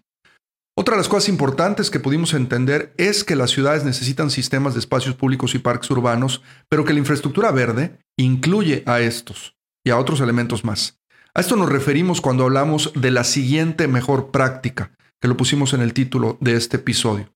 Otra 0.77 0.95
de 0.95 0.99
las 0.99 1.09
cosas 1.09 1.29
importantes 1.29 1.91
que 1.91 2.01
pudimos 2.01 2.33
entender 2.33 2.95
es 2.97 3.25
que 3.25 3.37
las 3.37 3.51
ciudades 3.51 3.85
necesitan 3.85 4.31
sistemas 4.31 4.75
de 4.75 4.81
espacios 4.81 5.15
públicos 5.15 5.55
y 5.55 5.59
parques 5.59 5.91
urbanos, 5.91 6.43
pero 6.69 6.85
que 6.85 6.93
la 6.93 7.01
infraestructura 7.01 7.51
verde 7.51 7.99
incluye 8.17 8.83
a 8.87 9.01
estos 9.01 9.57
y 9.85 9.91
a 9.91 9.99
otros 9.99 10.21
elementos 10.21 10.65
más. 10.65 11.01
A 11.35 11.41
esto 11.41 11.57
nos 11.57 11.69
referimos 11.69 12.21
cuando 12.21 12.45
hablamos 12.45 12.93
de 12.95 13.11
la 13.11 13.25
siguiente 13.25 13.89
mejor 13.89 14.31
práctica, 14.31 14.93
que 15.21 15.29
lo 15.29 15.37
pusimos 15.37 15.75
en 15.75 15.81
el 15.81 15.93
título 15.93 16.39
de 16.41 16.57
este 16.57 16.79
episodio. 16.79 17.33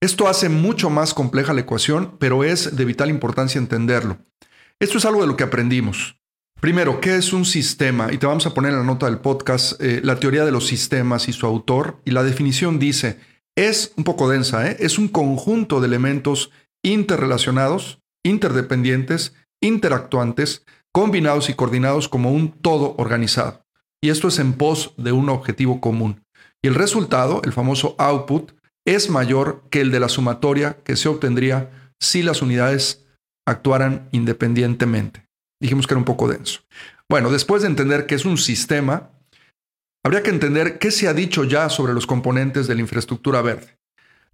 Esto 0.00 0.28
hace 0.28 0.48
mucho 0.48 0.90
más 0.90 1.14
compleja 1.14 1.54
la 1.54 1.62
ecuación, 1.62 2.16
pero 2.18 2.44
es 2.44 2.76
de 2.76 2.84
vital 2.84 3.08
importancia 3.08 3.58
entenderlo. 3.58 4.18
Esto 4.78 4.98
es 4.98 5.04
algo 5.04 5.22
de 5.22 5.26
lo 5.26 5.36
que 5.36 5.44
aprendimos. 5.44 6.15
Primero, 6.60 7.00
¿qué 7.00 7.16
es 7.16 7.34
un 7.34 7.44
sistema? 7.44 8.12
Y 8.12 8.18
te 8.18 8.26
vamos 8.26 8.46
a 8.46 8.54
poner 8.54 8.72
en 8.72 8.78
la 8.78 8.84
nota 8.84 9.06
del 9.06 9.18
podcast 9.18 9.80
eh, 9.80 10.00
la 10.02 10.18
teoría 10.18 10.44
de 10.44 10.50
los 10.50 10.66
sistemas 10.66 11.28
y 11.28 11.32
su 11.32 11.46
autor. 11.46 12.00
Y 12.04 12.12
la 12.12 12.22
definición 12.22 12.78
dice, 12.78 13.20
es 13.54 13.92
un 13.96 14.04
poco 14.04 14.28
densa, 14.28 14.70
¿eh? 14.70 14.76
es 14.80 14.98
un 14.98 15.08
conjunto 15.08 15.80
de 15.80 15.86
elementos 15.86 16.50
interrelacionados, 16.82 18.00
interdependientes, 18.24 19.34
interactuantes, 19.62 20.64
combinados 20.92 21.50
y 21.50 21.54
coordinados 21.54 22.08
como 22.08 22.32
un 22.32 22.52
todo 22.52 22.94
organizado. 22.96 23.62
Y 24.02 24.08
esto 24.08 24.28
es 24.28 24.38
en 24.38 24.54
pos 24.54 24.94
de 24.96 25.12
un 25.12 25.28
objetivo 25.28 25.80
común. 25.80 26.24
Y 26.62 26.68
el 26.68 26.74
resultado, 26.74 27.42
el 27.44 27.52
famoso 27.52 27.96
output, 27.98 28.52
es 28.86 29.10
mayor 29.10 29.64
que 29.70 29.82
el 29.82 29.90
de 29.90 30.00
la 30.00 30.08
sumatoria 30.08 30.78
que 30.84 30.96
se 30.96 31.08
obtendría 31.08 31.92
si 32.00 32.22
las 32.22 32.40
unidades 32.40 33.04
actuaran 33.46 34.08
independientemente. 34.12 35.25
Dijimos 35.60 35.86
que 35.86 35.94
era 35.94 35.98
un 35.98 36.04
poco 36.04 36.28
denso. 36.28 36.60
Bueno, 37.08 37.30
después 37.30 37.62
de 37.62 37.68
entender 37.68 38.06
que 38.06 38.14
es 38.14 38.24
un 38.24 38.36
sistema, 38.36 39.10
habría 40.04 40.22
que 40.22 40.30
entender 40.30 40.78
qué 40.78 40.90
se 40.90 41.08
ha 41.08 41.14
dicho 41.14 41.44
ya 41.44 41.68
sobre 41.68 41.94
los 41.94 42.06
componentes 42.06 42.66
de 42.66 42.74
la 42.74 42.80
infraestructura 42.80 43.42
verde. 43.42 43.78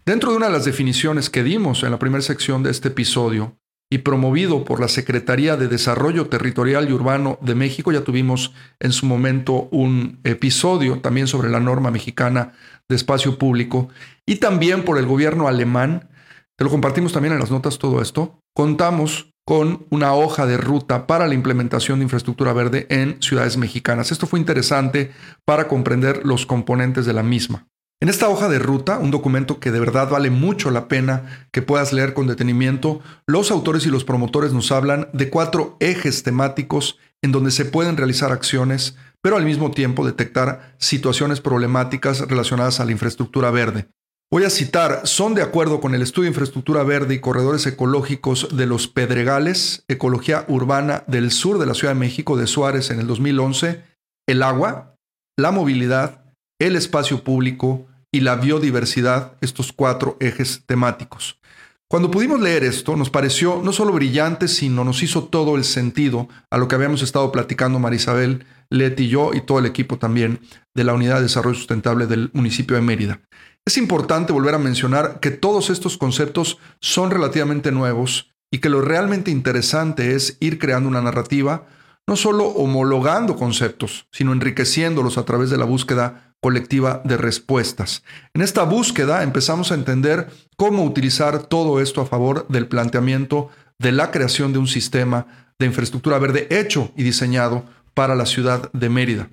Dentro 0.04 0.30
de 0.30 0.36
una 0.36 0.46
de 0.46 0.52
las 0.52 0.64
definiciones 0.64 1.30
que 1.30 1.44
dimos 1.44 1.84
en 1.84 1.92
la 1.92 1.98
primera 1.98 2.22
sección 2.22 2.62
de 2.62 2.70
este 2.70 2.88
episodio 2.88 3.56
y 3.88 3.98
promovido 3.98 4.64
por 4.64 4.80
la 4.80 4.88
Secretaría 4.88 5.56
de 5.56 5.68
Desarrollo 5.68 6.26
Territorial 6.28 6.88
y 6.88 6.92
Urbano 6.92 7.38
de 7.40 7.54
México, 7.54 7.92
ya 7.92 8.02
tuvimos 8.02 8.52
en 8.80 8.92
su 8.92 9.06
momento 9.06 9.68
un 9.70 10.18
episodio 10.24 11.00
también 11.00 11.26
sobre 11.26 11.50
la 11.50 11.60
norma 11.60 11.90
mexicana 11.90 12.52
de 12.88 12.96
espacio 12.96 13.38
público 13.38 13.90
y 14.26 14.36
también 14.36 14.84
por 14.84 14.98
el 14.98 15.06
gobierno 15.06 15.46
alemán, 15.46 16.08
te 16.56 16.64
lo 16.64 16.70
compartimos 16.70 17.12
también 17.12 17.34
en 17.34 17.40
las 17.40 17.50
notas 17.50 17.78
todo 17.78 18.02
esto, 18.02 18.40
contamos 18.54 19.31
con 19.44 19.86
una 19.90 20.14
hoja 20.14 20.46
de 20.46 20.56
ruta 20.56 21.06
para 21.06 21.26
la 21.26 21.34
implementación 21.34 21.98
de 21.98 22.04
infraestructura 22.04 22.52
verde 22.52 22.86
en 22.90 23.20
ciudades 23.20 23.56
mexicanas. 23.56 24.12
Esto 24.12 24.26
fue 24.26 24.38
interesante 24.38 25.12
para 25.44 25.68
comprender 25.68 26.24
los 26.24 26.46
componentes 26.46 27.06
de 27.06 27.12
la 27.12 27.22
misma. 27.22 27.66
En 28.00 28.08
esta 28.08 28.28
hoja 28.28 28.48
de 28.48 28.58
ruta, 28.58 28.98
un 28.98 29.12
documento 29.12 29.60
que 29.60 29.70
de 29.70 29.78
verdad 29.78 30.08
vale 30.10 30.28
mucho 30.30 30.72
la 30.72 30.88
pena 30.88 31.46
que 31.52 31.62
puedas 31.62 31.92
leer 31.92 32.14
con 32.14 32.26
detenimiento, 32.26 33.00
los 33.28 33.52
autores 33.52 33.86
y 33.86 33.90
los 33.90 34.04
promotores 34.04 34.52
nos 34.52 34.72
hablan 34.72 35.08
de 35.12 35.30
cuatro 35.30 35.76
ejes 35.78 36.24
temáticos 36.24 36.98
en 37.22 37.30
donde 37.30 37.52
se 37.52 37.64
pueden 37.64 37.96
realizar 37.96 38.32
acciones, 38.32 38.96
pero 39.20 39.36
al 39.36 39.44
mismo 39.44 39.70
tiempo 39.70 40.04
detectar 40.04 40.74
situaciones 40.78 41.40
problemáticas 41.40 42.20
relacionadas 42.28 42.80
a 42.80 42.84
la 42.84 42.90
infraestructura 42.90 43.52
verde. 43.52 43.86
Voy 44.32 44.44
a 44.44 44.50
citar, 44.50 45.02
son 45.04 45.34
de 45.34 45.42
acuerdo 45.42 45.82
con 45.82 45.94
el 45.94 46.00
Estudio 46.00 46.22
de 46.22 46.30
Infraestructura 46.30 46.82
Verde 46.84 47.12
y 47.12 47.18
Corredores 47.18 47.66
Ecológicos 47.66 48.56
de 48.56 48.64
los 48.64 48.88
Pedregales, 48.88 49.84
Ecología 49.88 50.46
Urbana 50.48 51.04
del 51.06 51.30
Sur 51.30 51.58
de 51.58 51.66
la 51.66 51.74
Ciudad 51.74 51.92
de 51.92 52.00
México 52.00 52.38
de 52.38 52.46
Suárez 52.46 52.90
en 52.90 52.98
el 52.98 53.06
2011, 53.06 53.84
el 54.26 54.42
agua, 54.42 54.96
la 55.36 55.50
movilidad, 55.50 56.24
el 56.58 56.76
espacio 56.76 57.22
público 57.22 57.86
y 58.10 58.20
la 58.20 58.36
biodiversidad, 58.36 59.34
estos 59.42 59.70
cuatro 59.70 60.16
ejes 60.18 60.62
temáticos. 60.64 61.38
Cuando 61.86 62.10
pudimos 62.10 62.40
leer 62.40 62.64
esto, 62.64 62.96
nos 62.96 63.10
pareció 63.10 63.60
no 63.62 63.74
solo 63.74 63.92
brillante, 63.92 64.48
sino 64.48 64.82
nos 64.82 65.02
hizo 65.02 65.24
todo 65.24 65.56
el 65.56 65.64
sentido 65.64 66.26
a 66.48 66.56
lo 66.56 66.68
que 66.68 66.74
habíamos 66.74 67.02
estado 67.02 67.30
platicando 67.32 67.78
Marisabel, 67.78 68.46
Leti 68.70 69.04
y 69.04 69.08
yo 69.08 69.32
y 69.34 69.42
todo 69.42 69.58
el 69.58 69.66
equipo 69.66 69.98
también 69.98 70.40
de 70.74 70.84
la 70.84 70.94
Unidad 70.94 71.16
de 71.16 71.24
Desarrollo 71.24 71.58
Sustentable 71.58 72.06
del 72.06 72.30
municipio 72.32 72.76
de 72.76 72.82
Mérida. 72.82 73.20
Es 73.64 73.76
importante 73.76 74.32
volver 74.32 74.56
a 74.56 74.58
mencionar 74.58 75.20
que 75.20 75.30
todos 75.30 75.70
estos 75.70 75.96
conceptos 75.96 76.58
son 76.80 77.12
relativamente 77.12 77.70
nuevos 77.70 78.34
y 78.50 78.58
que 78.58 78.68
lo 78.68 78.80
realmente 78.80 79.30
interesante 79.30 80.14
es 80.14 80.36
ir 80.40 80.58
creando 80.58 80.88
una 80.88 81.00
narrativa, 81.00 81.66
no 82.08 82.16
solo 82.16 82.48
homologando 82.48 83.36
conceptos, 83.36 84.08
sino 84.10 84.32
enriqueciéndolos 84.32 85.16
a 85.16 85.24
través 85.24 85.48
de 85.48 85.58
la 85.58 85.64
búsqueda 85.64 86.34
colectiva 86.40 87.02
de 87.04 87.16
respuestas. 87.16 88.02
En 88.34 88.42
esta 88.42 88.64
búsqueda 88.64 89.22
empezamos 89.22 89.70
a 89.70 89.76
entender 89.76 90.28
cómo 90.56 90.84
utilizar 90.84 91.44
todo 91.44 91.80
esto 91.80 92.00
a 92.00 92.06
favor 92.06 92.48
del 92.48 92.66
planteamiento 92.66 93.48
de 93.78 93.92
la 93.92 94.10
creación 94.10 94.52
de 94.52 94.58
un 94.58 94.66
sistema 94.66 95.52
de 95.60 95.66
infraestructura 95.66 96.18
verde 96.18 96.48
hecho 96.50 96.90
y 96.96 97.04
diseñado 97.04 97.64
para 97.94 98.16
la 98.16 98.26
ciudad 98.26 98.72
de 98.72 98.88
Mérida. 98.88 99.28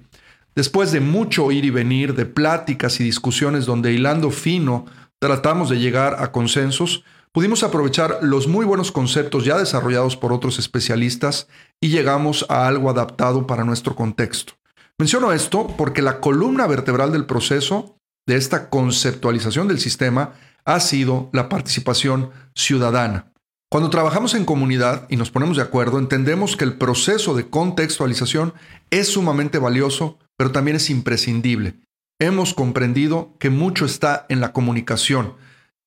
Después 0.59 0.91
de 0.91 0.99
mucho 0.99 1.53
ir 1.53 1.63
y 1.63 1.69
venir, 1.69 2.15
de 2.15 2.25
pláticas 2.25 2.99
y 2.99 3.03
discusiones 3.05 3.65
donde 3.65 3.93
hilando 3.93 4.29
fino 4.29 4.87
tratamos 5.17 5.69
de 5.69 5.79
llegar 5.79 6.17
a 6.19 6.33
consensos, 6.33 7.05
pudimos 7.31 7.63
aprovechar 7.63 8.19
los 8.23 8.49
muy 8.49 8.65
buenos 8.65 8.91
conceptos 8.91 9.45
ya 9.45 9.57
desarrollados 9.57 10.17
por 10.17 10.33
otros 10.33 10.59
especialistas 10.59 11.47
y 11.79 11.87
llegamos 11.87 12.45
a 12.49 12.67
algo 12.67 12.89
adaptado 12.89 13.47
para 13.47 13.63
nuestro 13.63 13.95
contexto. 13.95 14.51
Menciono 14.97 15.31
esto 15.31 15.65
porque 15.77 16.01
la 16.01 16.19
columna 16.19 16.67
vertebral 16.67 17.13
del 17.13 17.25
proceso 17.25 17.95
de 18.27 18.35
esta 18.35 18.69
conceptualización 18.69 19.69
del 19.69 19.79
sistema 19.79 20.33
ha 20.65 20.81
sido 20.81 21.29
la 21.31 21.47
participación 21.47 22.31
ciudadana. 22.53 23.31
Cuando 23.71 23.89
trabajamos 23.89 24.33
en 24.33 24.43
comunidad 24.43 25.07
y 25.07 25.15
nos 25.15 25.31
ponemos 25.31 25.55
de 25.55 25.63
acuerdo, 25.63 25.99
entendemos 25.99 26.57
que 26.57 26.65
el 26.65 26.77
proceso 26.77 27.33
de 27.33 27.49
contextualización 27.49 28.53
es 28.89 29.07
sumamente 29.07 29.57
valioso 29.57 30.17
pero 30.39 30.53
también 30.53 30.77
es 30.77 30.89
imprescindible. 30.89 31.81
Hemos 32.17 32.53
comprendido 32.53 33.35
que 33.39 33.49
mucho 33.49 33.83
está 33.83 34.25
en 34.29 34.39
la 34.39 34.53
comunicación. 34.53 35.33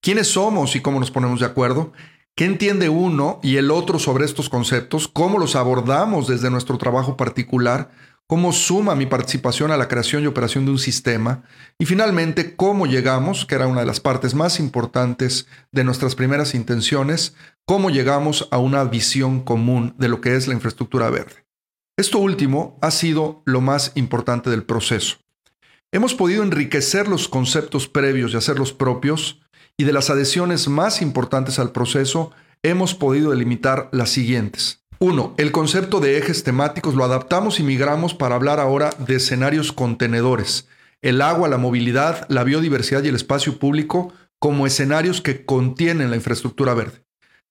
¿Quiénes 0.03 0.27
somos 0.27 0.77
y 0.77 0.81
cómo 0.81 1.01
nos 1.01 1.11
ponemos 1.11 1.41
de 1.41 1.47
acuerdo? 1.47 1.95
¿Qué 2.37 2.45
entiende 2.45 2.91
uno 2.91 3.41
y 3.43 3.57
el 3.57 3.71
otro 3.71 3.99
sobre 3.99 4.27
estos 4.27 4.51
conceptos? 4.51 5.09
¿Cómo 5.09 5.39
los 5.39 5.57
abordamos 5.57 6.29
desde 6.29 6.51
nuestro 6.51 6.77
trabajo 6.77 7.17
particular? 7.17 7.93
¿Cómo 8.27 8.53
suma 8.53 8.95
mi 8.95 9.07
participación 9.07 9.71
a 9.71 9.79
la 9.79 9.89
creación 9.89 10.23
y 10.23 10.27
operación 10.27 10.67
de 10.67 10.73
un 10.73 10.79
sistema? 10.79 11.45
Y 11.79 11.87
finalmente, 11.87 12.55
¿cómo 12.55 12.85
llegamos, 12.85 13.47
que 13.47 13.55
era 13.55 13.69
una 13.69 13.81
de 13.81 13.87
las 13.87 14.01
partes 14.01 14.35
más 14.35 14.61
importantes 14.61 15.47
de 15.71 15.83
nuestras 15.83 16.15
primeras 16.15 16.55
intenciones, 16.55 17.35
cómo 17.65 17.89
llegamos 17.89 18.49
a 18.51 18.59
una 18.59 18.85
visión 18.85 19.41
común 19.41 19.95
de 19.97 20.11
lo 20.11 20.21
que 20.21 20.37
es 20.37 20.47
la 20.47 20.53
infraestructura 20.53 21.09
verde? 21.09 21.42
Esto 21.99 22.19
último 22.19 22.79
ha 22.81 22.91
sido 22.91 23.43
lo 23.45 23.61
más 23.61 23.93
importante 23.97 24.49
del 24.49 24.65
proceso. 24.65 25.17
Hemos 25.93 26.15
podido 26.15 26.43
enriquecer 26.43 27.07
los 27.07 27.29
conceptos 27.29 27.87
previos 27.87 28.33
y 28.33 28.39
hacerlos 28.39 28.73
propios, 28.73 29.43
y 29.77 29.85
de 29.85 29.93
las 29.93 30.09
adhesiones 30.09 30.69
más 30.69 31.03
importantes 31.03 31.59
al 31.59 31.73
proceso 31.73 32.31
hemos 32.63 32.95
podido 32.95 33.31
delimitar 33.31 33.91
las 33.93 34.09
siguientes. 34.09 34.83
1. 35.01 35.35
El 35.37 35.53
concepto 35.53 36.01
de 36.01 36.17
ejes 36.17 36.45
temáticos 36.45 36.95
lo 36.95 37.05
adaptamos 37.05 37.61
y 37.61 37.63
migramos 37.63 38.15
para 38.15 38.37
hablar 38.37 38.59
ahora 38.59 38.91
de 38.99 39.17
escenarios 39.17 39.73
contenedores. 39.73 40.69
El 41.03 41.21
agua, 41.21 41.49
la 41.49 41.59
movilidad, 41.59 42.25
la 42.31 42.45
biodiversidad 42.45 43.03
y 43.05 43.09
el 43.09 43.17
espacio 43.17 43.59
público 43.59 44.15
como 44.39 44.67
escenarios 44.67 45.21
que 45.21 45.45
contienen 45.45 46.09
la 46.09 46.17
infraestructura 46.17 46.73
verde. 46.73 47.05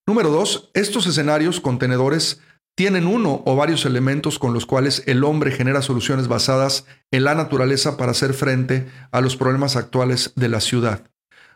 Número 0.08 0.30
2. 0.32 0.72
Estos 0.74 1.06
escenarios 1.06 1.60
contenedores 1.60 2.42
tienen 2.82 3.06
uno 3.06 3.44
o 3.46 3.56
varios 3.56 3.86
elementos 3.86 4.40
con 4.40 4.56
los 4.56 4.66
cuales 4.66 5.04
el 5.06 5.24
hombre 5.24 5.52
genera 5.52 5.84
soluciones 5.84 6.28
basadas 6.28 6.86
en 7.12 7.26
la 7.26 7.36
naturaleza 7.36 7.96
para 7.96 8.10
hacer 8.10 8.34
frente 8.34 8.88
a 9.12 9.22
los 9.22 9.36
problemas 9.36 9.76
actuales 9.76 10.34
de 10.36 10.50
la 10.50 10.62
ciudad. 10.62 11.04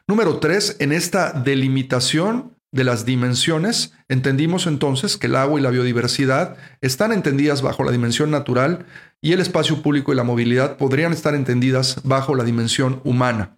Número 0.08 0.38
tres, 0.38 0.76
en 0.78 0.92
esta 0.92 1.32
delimitación 1.32 2.56
de 2.72 2.84
las 2.84 3.06
dimensiones, 3.06 3.94
entendimos 4.08 4.68
entonces 4.68 5.18
que 5.18 5.26
el 5.26 5.36
agua 5.36 5.60
y 5.60 5.64
la 5.64 5.72
biodiversidad 5.72 6.58
están 6.82 7.12
entendidas 7.12 7.64
bajo 7.64 7.84
la 7.84 7.92
dimensión 7.92 8.30
natural 8.30 8.86
y 9.20 9.34
el 9.34 9.40
espacio 9.40 9.82
público 9.82 10.14
y 10.14 10.16
la 10.16 10.24
movilidad 10.24 10.78
podrían 10.78 11.12
estar 11.12 11.34
entendidas 11.34 12.02
bajo 12.04 12.36
la 12.36 12.44
dimensión 12.44 13.02
humana. 13.04 13.58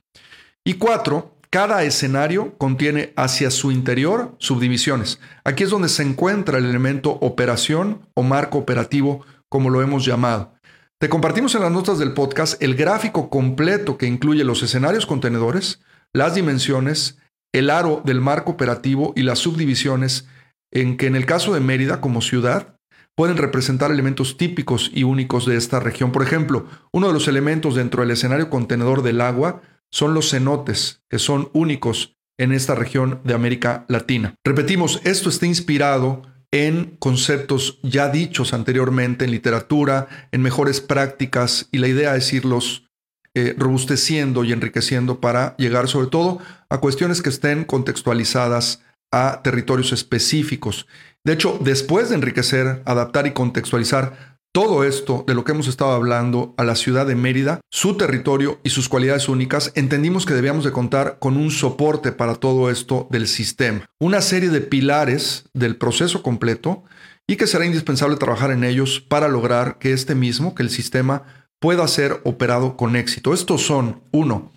Y 0.63 0.75
cuatro, 0.75 1.37
cada 1.49 1.83
escenario 1.83 2.57
contiene 2.57 3.13
hacia 3.15 3.51
su 3.51 3.71
interior 3.71 4.35
subdivisiones. 4.37 5.19
Aquí 5.43 5.63
es 5.63 5.69
donde 5.69 5.89
se 5.89 6.03
encuentra 6.03 6.57
el 6.57 6.65
elemento 6.65 7.11
operación 7.11 8.07
o 8.13 8.23
marco 8.23 8.57
operativo, 8.57 9.25
como 9.49 9.69
lo 9.69 9.81
hemos 9.81 10.05
llamado. 10.05 10.53
Te 10.99 11.09
compartimos 11.09 11.55
en 11.55 11.61
las 11.61 11.71
notas 11.71 11.99
del 11.99 12.13
podcast 12.13 12.61
el 12.61 12.75
gráfico 12.75 13.29
completo 13.29 13.97
que 13.97 14.07
incluye 14.07 14.43
los 14.43 14.63
escenarios 14.63 15.05
contenedores, 15.05 15.79
las 16.11 16.35
dimensiones, 16.35 17.19
el 17.53 17.69
aro 17.69 18.01
del 18.03 18.19
marco 18.19 18.51
operativo 18.51 19.13
y 19.15 19.21
las 19.21 19.39
subdivisiones, 19.39 20.27
en 20.71 20.97
que 20.97 21.07
en 21.07 21.15
el 21.15 21.25
caso 21.25 21.53
de 21.53 21.59
Mérida 21.59 22.01
como 22.01 22.21
ciudad 22.21 22.77
pueden 23.15 23.37
representar 23.37 23.91
elementos 23.91 24.37
típicos 24.37 24.91
y 24.93 25.03
únicos 25.03 25.45
de 25.45 25.55
esta 25.55 25.79
región. 25.79 26.11
Por 26.11 26.23
ejemplo, 26.23 26.67
uno 26.91 27.07
de 27.07 27.13
los 27.13 27.27
elementos 27.27 27.75
dentro 27.75 28.01
del 28.01 28.11
escenario 28.11 28.49
contenedor 28.49 29.01
del 29.01 29.21
agua 29.21 29.61
son 29.91 30.13
los 30.13 30.32
cenotes, 30.32 31.01
que 31.10 31.20
son 31.20 31.50
únicos 31.53 32.17
en 32.39 32.51
esta 32.51 32.75
región 32.75 33.20
de 33.24 33.34
América 33.34 33.86
Latina. 33.88 34.36
Repetimos, 34.46 35.01
esto 35.03 35.29
está 35.29 35.46
inspirado 35.46 36.24
en 36.51 36.96
conceptos 37.00 37.79
ya 37.84 38.10
dichos 38.10 38.53
anteriormente 38.53 39.25
en 39.25 39.32
literatura, 39.32 40.08
en 40.32 40.41
mejores 40.41 40.82
prácticas, 40.82 41.67
y 41.72 41.79
la 41.79 41.88
idea 41.88 42.15
es 42.15 42.32
irlos 42.32 42.88
eh, 43.36 43.53
robusteciendo 43.58 44.44
y 44.44 44.53
enriqueciendo 44.53 45.20
para 45.20 45.56
llegar 45.58 45.88
sobre 45.88 46.08
todo 46.08 46.39
a 46.70 46.79
cuestiones 46.79 47.22
que 47.22 47.29
estén 47.29 47.65
contextualizadas 47.65 48.82
a 49.12 49.41
territorios 49.44 49.91
específicos. 49.91 50.88
De 51.24 51.34
hecho, 51.34 51.60
después 51.62 52.10
de 52.10 52.15
enriquecer, 52.15 52.82
adaptar 52.86 53.27
y 53.27 53.32
contextualizar 53.32 54.37
todo 54.57 54.83
esto 54.83 55.23
de 55.27 55.35
lo 55.35 55.43
que 55.43 55.51
hemos 55.51 55.67
estado 55.67 55.91
hablando 55.91 56.55
a 56.57 56.63
la 56.63 56.75
ciudad 56.75 57.05
de 57.05 57.13
Mérida, 57.13 57.61
su 57.69 57.95
territorio 57.95 58.59
y 58.63 58.71
sus 58.71 58.89
cualidades 58.89 59.29
únicas, 59.29 59.71
entendimos 59.75 60.25
que 60.25 60.33
debíamos 60.33 60.63
de 60.63 60.71
contar 60.71 61.19
con 61.19 61.37
un 61.37 61.51
soporte 61.51 62.11
para 62.11 62.33
todo 62.33 62.71
esto 62.71 63.07
del 63.11 63.27
sistema. 63.27 63.85
Una 63.99 64.19
serie 64.19 64.49
de 64.49 64.61
pilares 64.61 65.47
del 65.53 65.75
proceso 65.75 66.23
completo 66.23 66.83
y 67.27 67.35
que 67.35 67.45
será 67.45 67.67
indispensable 67.67 68.17
trabajar 68.17 68.49
en 68.49 68.63
ellos 68.63 68.99
para 68.99 69.27
lograr 69.27 69.77
que 69.77 69.93
este 69.93 70.15
mismo, 70.15 70.55
que 70.55 70.63
el 70.63 70.71
sistema, 70.71 71.21
pueda 71.59 71.87
ser 71.87 72.19
operado 72.23 72.77
con 72.77 72.95
éxito. 72.95 73.35
Estos 73.35 73.61
son, 73.61 74.01
uno, 74.11 74.51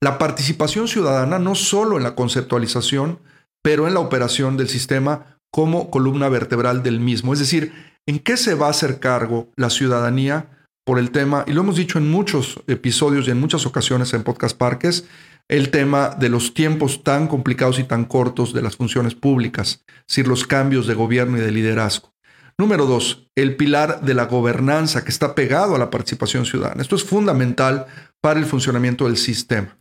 la 0.00 0.16
participación 0.16 0.88
ciudadana 0.88 1.38
no 1.38 1.56
solo 1.56 1.98
en 1.98 2.04
la 2.04 2.14
conceptualización, 2.14 3.18
pero 3.60 3.86
en 3.86 3.92
la 3.92 4.00
operación 4.00 4.56
del 4.56 4.70
sistema 4.70 5.38
como 5.50 5.90
columna 5.90 6.30
vertebral 6.30 6.82
del 6.82 7.00
mismo. 7.00 7.34
Es 7.34 7.38
decir, 7.38 7.91
¿en 8.06 8.18
qué 8.18 8.36
se 8.36 8.54
va 8.54 8.66
a 8.66 8.70
hacer 8.70 9.00
cargo 9.00 9.50
la 9.56 9.70
ciudadanía 9.70 10.48
por 10.84 10.98
el 10.98 11.10
tema? 11.10 11.44
Y 11.46 11.52
lo 11.52 11.62
hemos 11.62 11.76
dicho 11.76 11.98
en 11.98 12.10
muchos 12.10 12.60
episodios 12.66 13.28
y 13.28 13.30
en 13.30 13.40
muchas 13.40 13.66
ocasiones 13.66 14.12
en 14.14 14.22
Podcast 14.22 14.56
Parques, 14.56 15.04
el 15.48 15.70
tema 15.70 16.10
de 16.18 16.28
los 16.28 16.54
tiempos 16.54 17.04
tan 17.04 17.28
complicados 17.28 17.78
y 17.78 17.84
tan 17.84 18.04
cortos 18.04 18.52
de 18.52 18.62
las 18.62 18.76
funciones 18.76 19.14
públicas, 19.14 19.84
es 19.88 20.06
decir, 20.08 20.28
los 20.28 20.46
cambios 20.46 20.86
de 20.86 20.94
gobierno 20.94 21.36
y 21.36 21.40
de 21.40 21.50
liderazgo. 21.50 22.12
Número 22.58 22.86
dos, 22.86 23.28
el 23.34 23.56
pilar 23.56 24.02
de 24.02 24.14
la 24.14 24.26
gobernanza 24.26 25.04
que 25.04 25.10
está 25.10 25.34
pegado 25.34 25.74
a 25.74 25.78
la 25.78 25.90
participación 25.90 26.44
ciudadana. 26.44 26.82
Esto 26.82 26.96
es 26.96 27.04
fundamental 27.04 27.86
para 28.20 28.38
el 28.38 28.46
funcionamiento 28.46 29.06
del 29.06 29.16
sistema. 29.16 29.76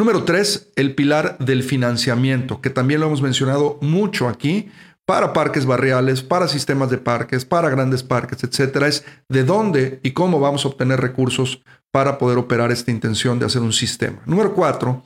Número 0.00 0.24
tres, 0.24 0.70
el 0.76 0.94
pilar 0.94 1.38
del 1.38 1.62
financiamiento, 1.62 2.60
que 2.60 2.70
también 2.70 3.00
lo 3.00 3.06
hemos 3.06 3.22
mencionado 3.22 3.78
mucho 3.80 4.28
aquí, 4.28 4.68
para 5.08 5.32
parques 5.32 5.64
barriales, 5.64 6.20
para 6.20 6.48
sistemas 6.48 6.90
de 6.90 6.98
parques, 6.98 7.46
para 7.46 7.70
grandes 7.70 8.02
parques, 8.02 8.44
etcétera, 8.44 8.88
es 8.88 9.06
de 9.30 9.42
dónde 9.42 10.00
y 10.02 10.10
cómo 10.10 10.38
vamos 10.38 10.66
a 10.66 10.68
obtener 10.68 11.00
recursos 11.00 11.62
para 11.90 12.18
poder 12.18 12.36
operar 12.36 12.70
esta 12.72 12.90
intención 12.90 13.38
de 13.38 13.46
hacer 13.46 13.62
un 13.62 13.72
sistema. 13.72 14.20
Número 14.26 14.52
cuatro, 14.52 15.04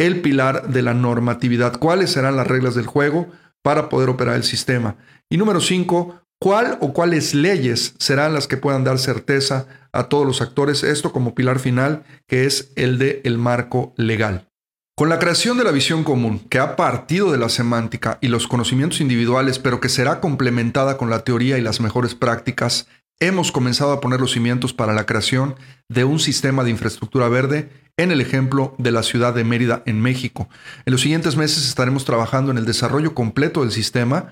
el 0.00 0.22
pilar 0.22 0.70
de 0.70 0.80
la 0.80 0.94
normatividad. 0.94 1.78
¿Cuáles 1.78 2.12
serán 2.12 2.36
las 2.36 2.46
reglas 2.46 2.74
del 2.74 2.86
juego 2.86 3.26
para 3.62 3.90
poder 3.90 4.08
operar 4.08 4.36
el 4.36 4.44
sistema? 4.44 4.96
Y 5.30 5.36
número 5.36 5.60
cinco, 5.60 6.22
¿Cuál 6.40 6.78
o 6.80 6.92
cuáles 6.92 7.34
leyes 7.34 7.94
serán 8.00 8.34
las 8.34 8.48
que 8.48 8.56
puedan 8.56 8.82
dar 8.82 8.98
certeza 8.98 9.66
a 9.92 10.08
todos 10.08 10.26
los 10.26 10.42
actores? 10.42 10.82
Esto 10.82 11.12
como 11.12 11.36
pilar 11.36 11.60
final, 11.60 12.02
que 12.26 12.46
es 12.46 12.72
el 12.74 12.98
de 12.98 13.20
el 13.22 13.38
marco 13.38 13.94
legal. 13.96 14.48
Con 15.02 15.08
la 15.08 15.18
creación 15.18 15.58
de 15.58 15.64
la 15.64 15.72
visión 15.72 16.04
común, 16.04 16.38
que 16.48 16.60
ha 16.60 16.76
partido 16.76 17.32
de 17.32 17.36
la 17.36 17.48
semántica 17.48 18.18
y 18.20 18.28
los 18.28 18.46
conocimientos 18.46 19.00
individuales, 19.00 19.58
pero 19.58 19.80
que 19.80 19.88
será 19.88 20.20
complementada 20.20 20.96
con 20.96 21.10
la 21.10 21.24
teoría 21.24 21.58
y 21.58 21.60
las 21.60 21.80
mejores 21.80 22.14
prácticas, 22.14 22.86
hemos 23.18 23.50
comenzado 23.50 23.90
a 23.90 24.00
poner 24.00 24.20
los 24.20 24.30
cimientos 24.30 24.72
para 24.72 24.92
la 24.92 25.04
creación 25.04 25.56
de 25.88 26.04
un 26.04 26.20
sistema 26.20 26.62
de 26.62 26.70
infraestructura 26.70 27.26
verde 27.26 27.68
en 27.96 28.12
el 28.12 28.20
ejemplo 28.20 28.76
de 28.78 28.92
la 28.92 29.02
ciudad 29.02 29.34
de 29.34 29.42
Mérida 29.42 29.82
en 29.86 30.00
México. 30.00 30.48
En 30.86 30.92
los 30.92 31.00
siguientes 31.00 31.34
meses 31.34 31.66
estaremos 31.66 32.04
trabajando 32.04 32.52
en 32.52 32.58
el 32.58 32.64
desarrollo 32.64 33.12
completo 33.12 33.62
del 33.62 33.72
sistema 33.72 34.28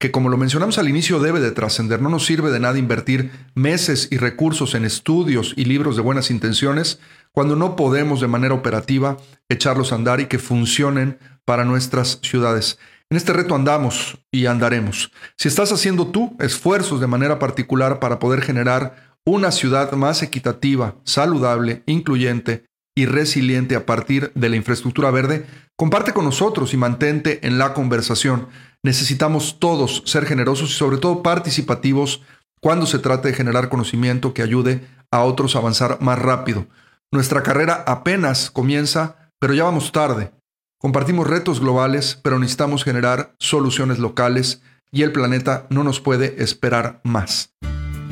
que 0.00 0.10
como 0.12 0.28
lo 0.28 0.36
mencionamos 0.36 0.78
al 0.78 0.88
inicio 0.88 1.18
debe 1.18 1.40
de 1.40 1.50
trascender. 1.50 2.00
No 2.00 2.08
nos 2.08 2.24
sirve 2.24 2.50
de 2.50 2.60
nada 2.60 2.78
invertir 2.78 3.30
meses 3.54 4.08
y 4.10 4.16
recursos 4.16 4.74
en 4.74 4.84
estudios 4.84 5.54
y 5.56 5.64
libros 5.64 5.96
de 5.96 6.02
buenas 6.02 6.30
intenciones 6.30 7.00
cuando 7.38 7.54
no 7.54 7.76
podemos 7.76 8.20
de 8.20 8.26
manera 8.26 8.52
operativa 8.52 9.16
echarlos 9.48 9.92
a 9.92 9.94
andar 9.94 10.18
y 10.18 10.26
que 10.26 10.40
funcionen 10.40 11.20
para 11.44 11.64
nuestras 11.64 12.18
ciudades. 12.20 12.80
En 13.10 13.16
este 13.16 13.32
reto 13.32 13.54
andamos 13.54 14.18
y 14.32 14.46
andaremos. 14.46 15.12
Si 15.36 15.46
estás 15.46 15.70
haciendo 15.70 16.08
tú 16.08 16.36
esfuerzos 16.40 17.00
de 17.00 17.06
manera 17.06 17.38
particular 17.38 18.00
para 18.00 18.18
poder 18.18 18.40
generar 18.42 19.14
una 19.24 19.52
ciudad 19.52 19.92
más 19.92 20.24
equitativa, 20.24 20.96
saludable, 21.04 21.84
incluyente 21.86 22.64
y 22.96 23.06
resiliente 23.06 23.76
a 23.76 23.86
partir 23.86 24.32
de 24.34 24.48
la 24.48 24.56
infraestructura 24.56 25.12
verde, 25.12 25.46
comparte 25.76 26.12
con 26.12 26.24
nosotros 26.24 26.74
y 26.74 26.76
mantente 26.76 27.46
en 27.46 27.56
la 27.56 27.72
conversación. 27.72 28.48
Necesitamos 28.82 29.60
todos 29.60 30.02
ser 30.06 30.26
generosos 30.26 30.70
y 30.70 30.74
sobre 30.74 30.98
todo 30.98 31.22
participativos 31.22 32.20
cuando 32.60 32.84
se 32.86 32.98
trate 32.98 33.28
de 33.28 33.34
generar 33.34 33.68
conocimiento 33.68 34.34
que 34.34 34.42
ayude 34.42 34.88
a 35.12 35.22
otros 35.22 35.54
a 35.54 35.60
avanzar 35.60 35.98
más 36.00 36.18
rápido. 36.18 36.66
Nuestra 37.10 37.42
carrera 37.42 37.84
apenas 37.86 38.50
comienza, 38.50 39.30
pero 39.38 39.54
ya 39.54 39.64
vamos 39.64 39.92
tarde. 39.92 40.32
Compartimos 40.78 41.26
retos 41.26 41.58
globales, 41.58 42.20
pero 42.22 42.38
necesitamos 42.38 42.84
generar 42.84 43.34
soluciones 43.38 43.98
locales 43.98 44.60
y 44.92 45.02
el 45.02 45.12
planeta 45.12 45.66
no 45.70 45.84
nos 45.84 46.00
puede 46.00 46.42
esperar 46.42 47.00
más. 47.04 47.54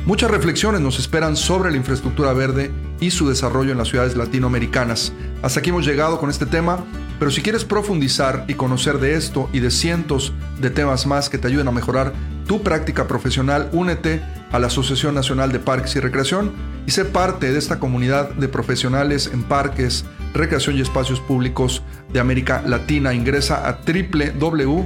Muchas 0.07 0.31
reflexiones 0.31 0.81
nos 0.81 0.97
esperan 0.97 1.35
sobre 1.35 1.69
la 1.69 1.77
infraestructura 1.77 2.33
verde 2.33 2.71
y 2.99 3.11
su 3.11 3.29
desarrollo 3.29 3.71
en 3.71 3.77
las 3.77 3.89
ciudades 3.89 4.15
latinoamericanas. 4.15 5.13
Hasta 5.43 5.59
aquí 5.59 5.69
hemos 5.69 5.85
llegado 5.85 6.19
con 6.19 6.31
este 6.31 6.47
tema, 6.47 6.83
pero 7.19 7.31
si 7.31 7.41
quieres 7.41 7.65
profundizar 7.65 8.45
y 8.47 8.53
conocer 8.53 8.99
de 8.99 9.15
esto 9.15 9.49
y 9.53 9.59
de 9.59 9.71
cientos 9.71 10.33
de 10.59 10.69
temas 10.69 11.05
más 11.05 11.29
que 11.29 11.37
te 11.37 11.47
ayuden 11.47 11.67
a 11.67 11.71
mejorar 11.71 12.13
tu 12.47 12.61
práctica 12.61 13.07
profesional, 13.07 13.69
únete 13.73 14.21
a 14.51 14.59
la 14.59 14.67
Asociación 14.67 15.15
Nacional 15.15 15.51
de 15.51 15.59
Parques 15.59 15.95
y 15.95 15.99
Recreación 15.99 16.51
y 16.85 16.91
sé 16.91 17.05
parte 17.05 17.51
de 17.51 17.59
esta 17.59 17.79
comunidad 17.79 18.29
de 18.31 18.47
profesionales 18.47 19.29
en 19.33 19.43
parques, 19.43 20.05
recreación 20.33 20.77
y 20.77 20.81
espacios 20.81 21.19
públicos 21.19 21.83
de 22.13 22.19
América 22.19 22.63
Latina. 22.65 23.13
Ingresa 23.13 23.67
a 23.67 23.79
www 23.85 24.85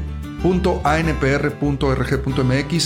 .anpr.rg.mx 0.83 1.83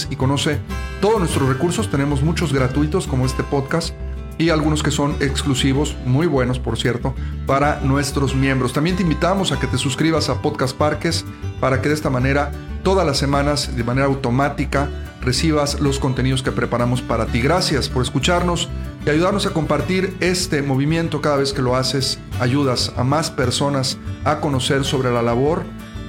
y 0.10 0.16
conoce 0.16 0.60
todos 1.02 1.20
nuestros 1.20 1.48
recursos. 1.48 1.90
Tenemos 1.90 2.22
muchos 2.22 2.54
gratuitos 2.54 3.08
como 3.08 3.26
este 3.26 3.44
podcast 3.44 3.96
y 4.38 4.50
algunos 4.50 4.84
que 4.84 4.92
son 4.92 5.16
exclusivos, 5.20 5.96
muy 6.06 6.28
buenos 6.28 6.60
por 6.60 6.78
cierto, 6.78 7.14
para 7.46 7.80
nuestros 7.82 8.36
miembros. 8.36 8.74
También 8.74 8.96
te 8.96 9.04
invitamos 9.04 9.52
a 9.52 9.60
que 9.60 9.68
te 9.68 9.78
suscribas 9.78 10.30
a 10.30 10.42
Podcast 10.42 10.76
Parques 10.76 11.26
para 11.60 11.82
que 11.82 11.90
de 11.90 11.96
esta 11.96 12.10
manera 12.10 12.52
todas 12.84 13.06
las 13.06 13.18
semanas 13.18 13.76
de 13.76 13.84
manera 13.84 14.08
automática 14.08 14.90
recibas 15.22 15.80
los 15.80 16.00
contenidos 16.00 16.44
que 16.44 16.52
preparamos 16.52 17.02
para 17.02 17.26
ti. 17.26 17.42
Gracias 17.42 17.90
por 17.90 18.04
escucharnos 18.04 18.70
y 19.06 19.10
ayudarnos 19.10 19.46
a 19.46 19.54
compartir 19.54 20.16
este 20.20 20.62
movimiento 20.62 21.20
cada 21.20 21.38
vez 21.38 21.52
que 21.52 21.64
lo 21.64 21.76
haces. 21.76 22.20
Ayudas 22.40 22.94
a 22.96 23.04
más 23.04 23.32
personas 23.32 23.98
a 24.24 24.40
conocer 24.40 24.84
sobre 24.84 25.12
la 25.12 25.24
labor 25.24 25.64